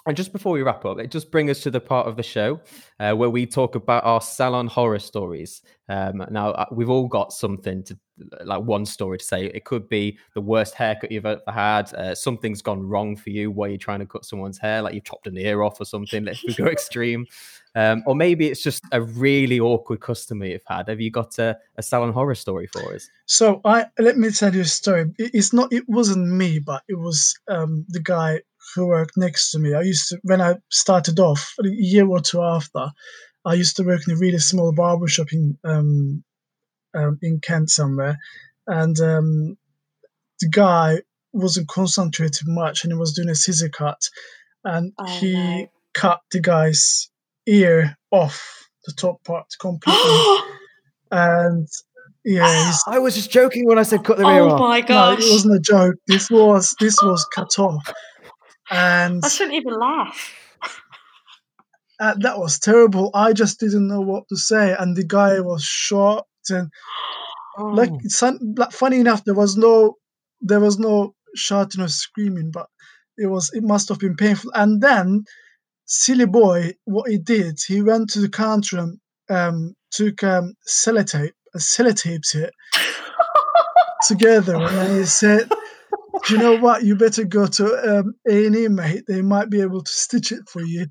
and 0.06 0.16
just 0.16 0.32
before 0.32 0.52
we 0.52 0.62
wrap 0.62 0.84
up, 0.84 1.00
it 1.00 1.10
just 1.10 1.30
brings 1.30 1.50
us 1.50 1.60
to 1.62 1.70
the 1.70 1.80
part 1.80 2.06
of 2.06 2.16
the 2.16 2.22
show 2.22 2.60
uh, 3.00 3.12
where 3.14 3.30
we 3.30 3.46
talk 3.46 3.74
about 3.74 4.04
our 4.04 4.20
salon 4.20 4.68
horror 4.68 5.00
stories. 5.00 5.62
Um, 5.88 6.24
now, 6.30 6.50
uh, 6.50 6.66
we've 6.70 6.88
all 6.88 7.08
got 7.08 7.32
something 7.32 7.82
to, 7.84 7.98
like 8.44 8.62
one 8.62 8.86
story 8.86 9.18
to 9.18 9.24
say. 9.24 9.46
It 9.46 9.64
could 9.64 9.88
be 9.88 10.18
the 10.34 10.40
worst 10.40 10.74
haircut 10.74 11.10
you've 11.10 11.26
ever 11.26 11.40
had. 11.48 11.92
Uh, 11.94 12.14
something's 12.14 12.62
gone 12.62 12.86
wrong 12.86 13.16
for 13.16 13.30
you 13.30 13.50
while 13.50 13.68
you're 13.68 13.78
trying 13.78 14.00
to 14.00 14.06
cut 14.06 14.24
someone's 14.24 14.58
hair, 14.58 14.82
like 14.82 14.94
you've 14.94 15.04
chopped 15.04 15.26
an 15.26 15.36
ear 15.36 15.62
off 15.62 15.80
or 15.80 15.84
something. 15.84 16.24
Let's 16.24 16.42
go 16.56 16.66
extreme. 16.66 17.26
Um, 17.74 18.02
or 18.06 18.14
maybe 18.14 18.48
it's 18.48 18.62
just 18.62 18.82
a 18.92 19.00
really 19.02 19.60
awkward 19.60 20.00
customer 20.00 20.46
you've 20.46 20.62
had. 20.66 20.88
Have 20.88 21.00
you 21.00 21.10
got 21.10 21.38
a, 21.38 21.56
a 21.76 21.82
salon 21.82 22.12
horror 22.12 22.34
story 22.34 22.66
for 22.66 22.94
us? 22.94 23.08
So 23.26 23.60
I 23.64 23.86
let 23.98 24.16
me 24.16 24.30
tell 24.30 24.54
you 24.54 24.62
a 24.62 24.64
story. 24.64 25.12
It's 25.18 25.52
not. 25.52 25.72
It 25.72 25.84
wasn't 25.88 26.28
me, 26.28 26.58
but 26.58 26.82
it 26.88 26.98
was 26.98 27.34
um, 27.48 27.84
the 27.88 28.00
guy 28.00 28.40
who 28.74 28.86
worked 28.86 29.16
next 29.16 29.50
to 29.52 29.58
me. 29.58 29.74
I 29.74 29.82
used 29.82 30.08
to 30.08 30.18
when 30.22 30.40
I 30.40 30.56
started 30.70 31.20
off 31.20 31.54
a 31.62 31.68
year 31.68 32.06
or 32.08 32.20
two 32.20 32.42
after. 32.42 32.90
I 33.44 33.54
used 33.54 33.76
to 33.76 33.84
work 33.84 34.06
in 34.06 34.14
a 34.14 34.18
really 34.18 34.38
small 34.38 34.72
barber 34.72 35.06
shop 35.06 35.32
in 35.32 35.56
um, 35.64 36.24
um, 36.94 37.18
in 37.22 37.40
Kent 37.40 37.70
somewhere, 37.70 38.16
and 38.66 38.98
um, 39.00 39.56
the 40.40 40.48
guy 40.48 40.98
wasn't 41.32 41.68
concentrating 41.68 42.54
much, 42.54 42.84
and 42.84 42.92
he 42.92 42.98
was 42.98 43.12
doing 43.12 43.28
a 43.28 43.34
scissor 43.34 43.68
cut, 43.68 44.00
and 44.64 44.92
Oh, 44.98 45.06
he 45.06 45.32
no. 45.34 45.66
cut 45.94 46.20
the 46.32 46.40
guy's 46.40 47.10
ear 47.46 47.96
off 48.10 48.68
the 48.86 48.92
top 48.92 49.22
part 49.24 49.46
completely, 49.60 50.36
and 51.10 51.68
yeah, 52.24 52.66
he's, 52.66 52.82
I 52.86 52.98
was 52.98 53.14
just 53.14 53.30
joking 53.30 53.66
when 53.66 53.78
I 53.78 53.82
said 53.82 54.04
cut 54.04 54.18
the 54.18 54.24
ear 54.26 54.42
oh 54.42 54.50
off. 54.50 54.60
my 54.60 54.80
no, 54.88 55.12
it 55.12 55.18
wasn't 55.20 55.56
a 55.56 55.60
joke. 55.60 55.96
This 56.06 56.30
was 56.30 56.74
this 56.80 56.96
was 57.02 57.24
cut 57.34 57.58
off, 57.58 57.92
and 58.70 59.24
I 59.24 59.28
shouldn't 59.28 59.54
even 59.56 59.78
laugh. 59.78 60.34
uh, 62.00 62.14
that 62.20 62.38
was 62.38 62.58
terrible. 62.58 63.10
I 63.14 63.32
just 63.32 63.58
didn't 63.60 63.88
know 63.88 64.00
what 64.00 64.28
to 64.28 64.36
say, 64.36 64.74
and 64.78 64.96
the 64.96 65.04
guy 65.04 65.40
was 65.40 65.62
shocked 65.62 66.27
and 66.50 66.68
like 67.58 67.90
Oh. 67.90 67.98
some, 68.08 68.38
like, 68.56 68.72
funny 68.72 69.00
enough, 69.00 69.24
there 69.24 69.34
was 69.34 69.56
no 69.56 69.94
there 70.40 70.60
was 70.60 70.78
no 70.78 71.14
shouting 71.34 71.80
or 71.82 71.88
screaming, 71.88 72.50
but 72.52 72.66
it 73.16 73.26
was 73.26 73.50
it 73.54 73.62
must 73.64 73.88
have 73.88 73.98
been 73.98 74.16
painful. 74.16 74.50
And 74.54 74.80
then 74.80 75.24
silly 75.86 76.26
boy, 76.26 76.72
what 76.84 77.10
he 77.10 77.18
did, 77.18 77.58
he 77.66 77.82
went 77.82 78.10
to 78.10 78.20
the 78.20 78.28
counter 78.28 78.78
and 78.78 78.98
um, 79.30 79.74
took 79.90 80.22
um, 80.22 80.54
sellotape, 80.68 81.32
uh, 81.54 81.58
sellotapes 81.58 82.34
it 82.34 82.52
together, 84.06 84.56
and 84.56 84.98
he 84.98 85.04
said. 85.04 85.48
Do 86.26 86.34
you 86.34 86.40
know 86.40 86.56
what? 86.56 86.82
You 86.84 86.96
better 86.96 87.22
go 87.24 87.46
to 87.46 87.98
um, 88.00 88.14
A&E, 88.28 88.66
mate. 88.68 89.04
They 89.06 89.22
might 89.22 89.50
be 89.50 89.60
able 89.60 89.82
to 89.84 89.90
stitch 89.92 90.32
it 90.32 90.48
for 90.48 90.60
you. 90.62 90.86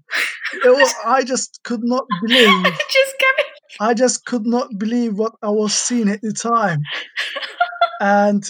It 0.54 0.70
was, 0.70 0.94
I 1.06 1.24
just 1.24 1.60
could 1.64 1.82
not 1.84 2.06
believe 2.22 2.64
Just 2.64 3.16
give 3.20 3.36
it. 3.40 3.46
I 3.80 3.94
just 3.94 4.26
could 4.26 4.46
not 4.46 4.78
believe 4.78 5.18
what 5.18 5.34
I 5.42 5.50
was 5.50 5.74
seeing 5.74 6.10
at 6.10 6.22
the 6.22 6.34
time. 6.34 6.82
And 8.00 8.50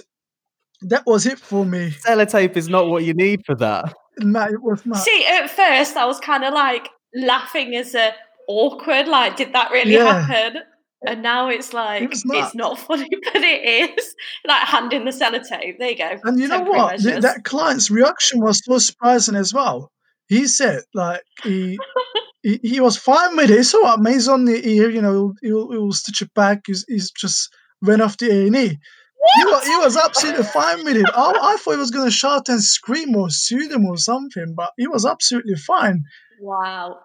that 0.82 1.04
was 1.06 1.26
it 1.26 1.40
for 1.40 1.66
me. 1.66 1.92
Sellotape 1.92 2.56
is 2.58 2.70
not 2.70 2.88
what 2.88 3.04
you 3.04 3.14
need 3.14 3.46
for 3.46 3.56
that. 3.56 3.94
Matt, 4.20 4.52
it 4.52 4.62
was 4.62 4.86
Matt. 4.86 5.00
See, 5.04 5.26
at 5.26 5.50
first 5.50 5.96
I 5.98 6.06
was 6.06 6.20
kind 6.20 6.44
of 6.44 6.54
like 6.54 6.90
laughing 7.16 7.76
as 7.76 7.96
a 7.96 8.14
awkward, 8.48 9.08
like, 9.08 9.36
did 9.38 9.54
that 9.54 9.72
really 9.72 9.94
Yeah. 9.94 10.22
happen? 10.22 10.62
And 11.06 11.22
now 11.22 11.48
it's 11.50 11.74
like 11.74 12.10
was 12.10 12.24
it's 12.26 12.56
not. 12.56 12.56
not 12.56 12.80
funny, 12.88 13.08
but 13.32 13.36
it 13.44 13.92
is. 14.00 14.16
Like 14.48 14.64
handing 14.68 15.06
the 15.06 15.12
sellotape. 15.12 15.78
There 15.78 15.90
you 15.92 15.98
go. 15.98 16.18
And 16.24 16.40
you 16.40 16.48
know 16.48 16.62
what? 16.62 17.00
Th- 17.00 17.22
that 17.22 17.44
client's 17.44 17.92
reaction 17.92 18.42
was 18.42 18.62
so 18.66 18.80
surprising 18.80 19.36
as 19.36 19.54
well. 19.54 19.92
He 20.28 20.48
said, 20.48 20.82
like, 20.94 21.22
he 21.44 21.78
he, 22.48 22.60
he 22.64 22.80
was 22.80 22.96
fine 22.96 23.36
with 23.36 23.52
it. 23.52 23.60
It's 23.60 23.74
all 23.74 23.82
right, 23.82 24.00
mate. 24.00 24.14
He's 24.14 24.28
on 24.30 24.46
the 24.46 24.66
ear, 24.66 24.90
you 24.90 25.02
know, 25.02 25.12
he'll, 25.12 25.34
he'll, 25.42 25.72
he'll 25.72 25.92
stitch 25.92 26.22
it 26.22 26.34
back. 26.34 26.64
He's, 26.66 26.86
he's 26.88 27.12
just 27.12 27.54
went 27.82 28.02
off 28.02 28.18
the 28.18 28.32
A&E. 28.32 28.50
He 28.50 29.44
was, 29.44 29.68
he 29.68 29.76
was 29.78 29.98
absolutely 29.98 30.46
fine 30.46 30.86
with 30.86 30.96
it. 30.96 31.06
I, 31.14 31.34
I 31.42 31.58
thought 31.58 31.72
he 31.72 31.78
was 31.78 31.92
going 31.92 32.06
to 32.06 32.12
shout 32.12 32.48
and 32.48 32.64
scream 32.64 33.16
or 33.18 33.30
sue 33.30 33.68
them 33.68 33.86
or 33.86 33.98
something, 33.98 34.54
but 34.56 34.72
he 34.78 34.88
was 34.88 35.06
absolutely 35.06 35.56
fine. 35.56 36.06
Wow. 36.40 37.00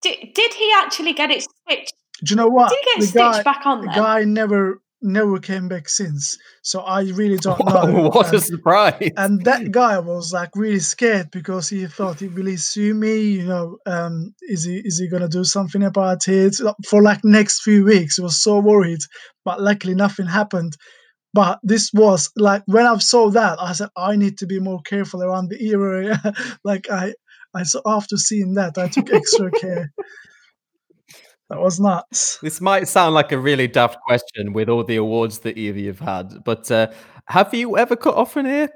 Did, 0.00 0.32
did 0.34 0.54
he 0.54 0.72
actually 0.74 1.12
get 1.12 1.30
it 1.30 1.42
stitched? 1.42 1.92
Do 2.24 2.30
you 2.30 2.36
know 2.36 2.48
what? 2.48 2.70
Did 2.70 2.78
he 2.80 2.84
get 2.84 3.00
the 3.00 3.06
stitched 3.06 3.36
guy, 3.36 3.42
back 3.42 3.66
on 3.66 3.82
the 3.82 3.88
then? 3.88 3.96
guy 3.96 4.24
never 4.24 4.80
never 5.06 5.38
came 5.38 5.68
back 5.68 5.88
since. 5.88 6.36
So 6.62 6.80
I 6.80 7.02
really 7.20 7.36
don't 7.38 7.58
know. 7.66 8.10
what 8.10 8.28
a 8.32 8.34
And- 8.36 8.42
surprise. 8.42 9.12
and 9.16 9.44
that 9.44 9.70
guy 9.70 9.98
was 9.98 10.32
like 10.32 10.50
really 10.54 10.80
scared 10.80 11.30
because 11.30 11.68
he 11.68 11.86
thought 11.86 12.20
he 12.20 12.28
will 12.28 12.46
he 12.46 12.56
sue 12.56 12.92
me 12.94 13.16
you 13.38 13.46
know 13.46 13.78
um 13.86 14.34
is 14.42 14.64
he 14.64 14.76
is 14.84 14.98
he 14.98 15.08
gonna 15.08 15.28
do 15.28 15.44
something 15.44 15.82
about 15.82 16.26
it 16.28 16.54
for 16.88 17.02
like 17.02 17.20
next 17.24 17.62
few 17.62 17.84
weeks 17.84 18.16
he 18.16 18.22
was 18.22 18.42
so 18.42 18.58
worried 18.58 19.00
but 19.44 19.60
luckily 19.62 19.94
nothing 19.94 20.26
happened 20.26 20.72
but 21.34 21.58
this 21.62 21.90
was 21.94 22.30
like 22.36 22.62
when 22.66 22.86
i 22.86 22.96
saw 22.98 23.30
that 23.30 23.60
i 23.60 23.72
said 23.72 23.88
i 23.96 24.16
need 24.16 24.36
to 24.38 24.46
be 24.46 24.58
more 24.60 24.80
careful 24.86 25.22
around 25.22 25.48
the 25.50 25.70
area 25.72 26.20
like 26.64 26.90
i 26.90 27.12
i 27.54 27.62
saw 27.62 27.80
after 27.86 28.16
seeing 28.16 28.54
that 28.54 28.76
i 28.78 28.88
took 28.88 29.12
extra 29.12 29.50
care 29.50 29.92
that 31.48 31.60
was 31.60 31.78
nuts 31.78 32.38
This 32.42 32.60
might 32.60 32.88
sound 32.88 33.14
like 33.14 33.32
a 33.32 33.38
really 33.38 33.68
daft 33.68 33.98
question 34.06 34.52
with 34.52 34.68
all 34.68 34.84
the 34.84 34.96
awards 34.96 35.40
that 35.40 35.56
either 35.56 35.78
you've 35.78 36.00
had, 36.00 36.44
but 36.44 36.70
uh, 36.70 36.88
have 37.28 37.52
you 37.54 37.76
ever 37.76 37.96
cut 37.96 38.14
off 38.14 38.36
an 38.36 38.46
ear? 38.46 38.68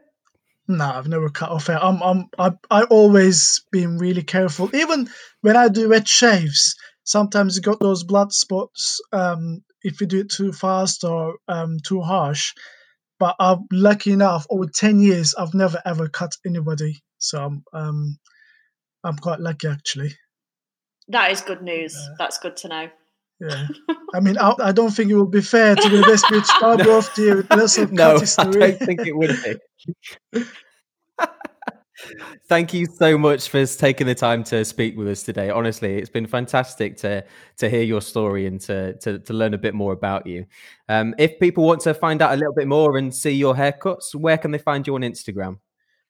No, 0.68 0.85
I've 0.85 1.09
never 1.09 1.28
cut 1.28 1.50
off 1.50 1.66
hair. 1.66 1.83
I'm, 1.83 2.00
I'm, 2.02 2.26
I, 2.38 2.52
I 2.70 2.85
always 2.85 3.61
been 3.72 3.98
really 3.98 4.22
careful. 4.22 4.70
Even 4.74 5.09
when 5.40 5.56
I 5.56 5.66
do 5.68 5.88
wet 5.88 6.06
shaves, 6.06 6.76
sometimes 7.02 7.56
you 7.56 7.62
got 7.62 7.80
those 7.80 8.04
blood 8.04 8.33
spots 8.33 9.00
um, 9.12 9.62
if 9.83 10.00
you 10.00 10.06
do 10.06 10.20
it 10.20 10.30
too 10.30 10.52
fast 10.52 11.02
or 11.02 11.38
um, 11.48 11.78
too 11.85 12.00
harsh. 12.00 12.52
But 13.18 13.35
I'm 13.40 13.66
lucky 13.72 14.12
enough. 14.12 14.46
Over 14.48 14.66
ten 14.66 15.00
years, 15.00 15.35
I've 15.35 15.54
never 15.54 15.83
ever 15.85 16.09
cut 16.09 16.37
anybody. 16.46 17.02
So 17.18 17.42
I'm, 17.44 17.64
um, 17.72 18.18
I'm 19.02 19.16
quite 19.16 19.40
lucky 19.40 19.66
actually. 19.66 20.14
That 21.11 21.31
is 21.33 21.40
good 21.40 21.62
news. 21.62 21.94
Yeah. 21.94 22.14
That's 22.18 22.38
good 22.38 22.57
to 22.59 22.68
know. 22.68 22.88
Yeah. 23.40 23.66
I 24.14 24.20
mean, 24.20 24.38
I, 24.38 24.55
I 24.61 24.73
don't 24.73 24.90
think 24.90 25.11
it 25.11 25.16
would 25.16 25.31
be 25.31 25.40
fair 25.40 25.75
to 25.75 25.88
the 25.88 26.03
best 26.03 26.27
British 26.29 26.51
barber 26.61 26.90
of 26.92 27.11
the 27.16 27.23
year 27.23 27.37
with 27.37 27.51
lots 27.51 27.79
of 27.79 27.92
No, 27.92 28.12
cut 28.12 28.16
I 28.16 28.20
history. 28.20 28.61
don't 28.61 28.79
think 28.79 29.01
it 29.07 29.16
would 29.16 29.37
be. 30.33 30.44
Thank 32.49 32.73
you 32.73 32.87
so 32.87 33.18
much 33.18 33.49
for 33.49 33.64
taking 33.66 34.07
the 34.07 34.14
time 34.14 34.42
to 34.44 34.64
speak 34.64 34.96
with 34.96 35.07
us 35.09 35.23
today. 35.23 35.51
Honestly, 35.51 35.96
it's 35.99 36.09
been 36.09 36.27
fantastic 36.27 36.96
to 36.99 37.25
to 37.59 37.68
hear 37.68 37.83
your 37.83 38.01
story 38.01 38.46
and 38.46 38.61
to 38.62 38.94
to, 38.99 39.18
to 39.18 39.33
learn 39.33 39.53
a 39.55 39.59
bit 39.59 39.75
more 39.75 39.92
about 39.92 40.27
you. 40.27 40.46
Um, 40.88 41.14
if 41.18 41.38
people 41.38 41.64
want 41.64 41.81
to 41.83 41.92
find 41.94 42.23
out 42.23 42.33
a 42.33 42.37
little 42.37 42.55
bit 42.55 42.68
more 42.68 42.96
and 42.96 43.14
see 43.14 43.33
your 43.33 43.55
haircuts, 43.55 44.14
where 44.14 44.38
can 44.38 44.51
they 44.51 44.59
find 44.59 44.87
you 44.87 44.94
on 44.94 45.03
Instagram? 45.03 45.59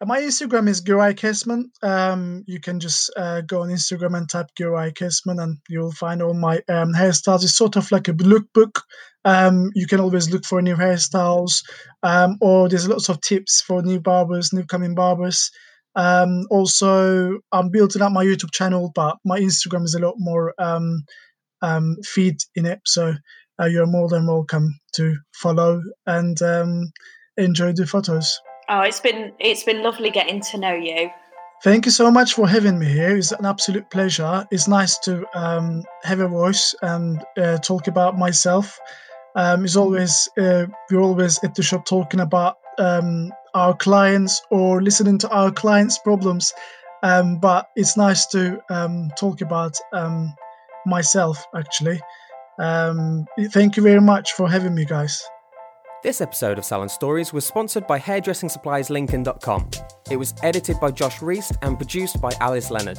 Uh, 0.01 0.07
My 0.07 0.21
Instagram 0.21 0.69
is 0.69 0.83
Giray 0.83 1.15
Kesman. 1.15 1.65
Um, 1.83 2.43
you 2.47 2.61
can 2.61 2.81
just 2.81 3.11
uh, 3.17 3.43
go 3.43 3.63
on 3.63 3.69
Instagram 3.69 4.17
and 4.17 4.29
type 4.29 4.47
Giray 4.59 4.93
Kesman, 4.95 5.43
and 5.43 5.59
you'll 5.69 5.93
find 5.93 6.23
all 6.23 6.35
my 6.35 6.57
um, 6.69 6.93
hairstyles. 6.95 7.43
It's 7.45 7.55
sort 7.55 7.77
of 7.77 7.91
like 7.93 8.09
a 8.09 8.13
lookbook. 8.13 8.81
Um, 9.25 9.71
you 9.75 9.87
can 9.87 10.01
always 10.01 10.31
look 10.31 10.47
for 10.47 10.63
new 10.63 10.77
hairstyles, 10.77 11.63
um, 12.03 12.39
or 12.41 12.69
there's 12.69 12.89
lots 12.89 13.09
of 13.11 13.21
tips 13.21 13.61
for 13.61 13.83
new 13.83 14.01
barbers, 14.01 14.53
new 14.53 14.65
coming 14.65 14.95
barbers. 14.95 15.51
Um, 15.97 16.47
also, 16.51 17.39
I'm 17.53 17.71
building 17.71 18.01
up 18.01 18.13
my 18.13 18.25
YouTube 18.25 18.53
channel, 18.53 18.93
but 18.95 19.19
my 19.25 19.39
Instagram 19.39 19.85
is 19.85 19.95
a 19.95 19.99
lot 19.99 20.15
more 20.17 20.55
um, 20.59 21.97
feed 22.05 22.37
in 22.55 22.65
it. 22.65 22.81
So 22.87 23.15
uh, 23.61 23.67
you're 23.67 23.87
more 23.87 24.09
than 24.09 24.27
welcome 24.27 24.79
to 24.95 25.17
follow 25.35 25.83
and 26.07 26.41
enjoy 27.37 27.73
the 27.73 27.87
photos. 27.87 28.40
Oh, 28.73 28.83
it's 28.83 29.00
been 29.00 29.33
it's 29.40 29.64
been 29.64 29.83
lovely 29.83 30.10
getting 30.10 30.40
to 30.42 30.56
know 30.56 30.73
you. 30.73 31.10
Thank 31.64 31.87
you 31.87 31.90
so 31.90 32.08
much 32.08 32.35
for 32.35 32.46
having 32.46 32.79
me 32.79 32.87
here. 32.87 33.16
It's 33.16 33.33
an 33.33 33.44
absolute 33.44 33.90
pleasure. 33.90 34.46
It's 34.52 34.68
nice 34.68 34.96
to 35.00 35.27
um, 35.35 35.83
have 36.04 36.21
a 36.21 36.29
voice 36.29 36.73
and 36.81 37.21
uh, 37.37 37.58
talk 37.58 37.88
about 37.88 38.16
myself. 38.16 38.79
Um, 39.35 39.64
it's 39.64 39.75
always 39.75 40.29
uh, 40.38 40.66
we're 40.88 41.00
always 41.00 41.42
at 41.42 41.56
the 41.56 41.64
shop 41.64 41.85
talking 41.85 42.21
about 42.21 42.58
um, 42.79 43.33
our 43.54 43.75
clients 43.77 44.40
or 44.50 44.81
listening 44.81 45.18
to 45.18 45.29
our 45.31 45.50
clients' 45.50 45.98
problems. 45.98 46.54
Um, 47.02 47.40
but 47.40 47.68
it's 47.75 47.96
nice 47.96 48.25
to 48.27 48.62
um, 48.71 49.10
talk 49.18 49.40
about 49.40 49.77
um, 49.92 50.33
myself 50.87 51.44
actually. 51.56 52.00
Thank 52.56 53.77
you 53.77 53.83
very 53.83 54.00
much 54.00 54.33
for 54.35 54.48
having 54.48 54.77
me, 54.77 54.85
guys. 54.85 55.29
This 56.03 56.23
episode 56.23 56.57
of 56.57 56.65
Salon 56.65 56.88
Stories 56.88 57.31
was 57.35 57.44
sponsored 57.44 57.87
by 57.87 57.98
hairdressingsupplieslincoln.com. 57.98 59.71
It 60.11 60.17
was 60.17 60.33
edited 60.42 60.81
by 60.81 60.92
Josh 60.92 61.19
Reist 61.19 61.59
and 61.61 61.77
produced 61.77 62.23
by 62.23 62.31
Alice 62.40 62.71
Leonard. 62.71 62.98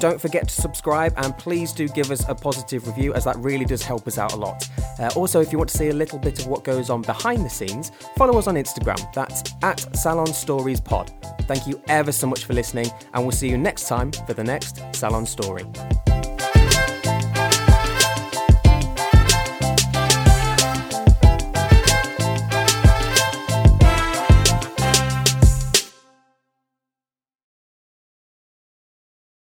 Don't 0.00 0.20
forget 0.20 0.48
to 0.48 0.54
subscribe 0.54 1.14
and 1.16 1.38
please 1.38 1.72
do 1.72 1.86
give 1.86 2.10
us 2.10 2.28
a 2.28 2.34
positive 2.34 2.88
review 2.88 3.14
as 3.14 3.24
that 3.24 3.36
really 3.36 3.64
does 3.64 3.84
help 3.84 4.08
us 4.08 4.18
out 4.18 4.32
a 4.32 4.36
lot. 4.36 4.68
Uh, 4.98 5.10
also, 5.14 5.40
if 5.40 5.52
you 5.52 5.58
want 5.58 5.70
to 5.70 5.78
see 5.78 5.90
a 5.90 5.94
little 5.94 6.18
bit 6.18 6.40
of 6.40 6.48
what 6.48 6.64
goes 6.64 6.90
on 6.90 7.02
behind 7.02 7.44
the 7.44 7.50
scenes, 7.50 7.92
follow 8.16 8.36
us 8.36 8.48
on 8.48 8.56
Instagram. 8.56 9.00
That's 9.14 9.54
at 9.62 9.96
Salon 9.96 10.26
Stories 10.26 10.80
Pod. 10.80 11.12
Thank 11.42 11.68
you 11.68 11.80
ever 11.86 12.10
so 12.10 12.26
much 12.26 12.46
for 12.46 12.52
listening, 12.52 12.90
and 13.12 13.22
we'll 13.22 13.32
see 13.32 13.48
you 13.48 13.58
next 13.58 13.86
time 13.86 14.10
for 14.10 14.34
the 14.34 14.44
next 14.44 14.80
Salon 14.92 15.24
Story. 15.24 15.64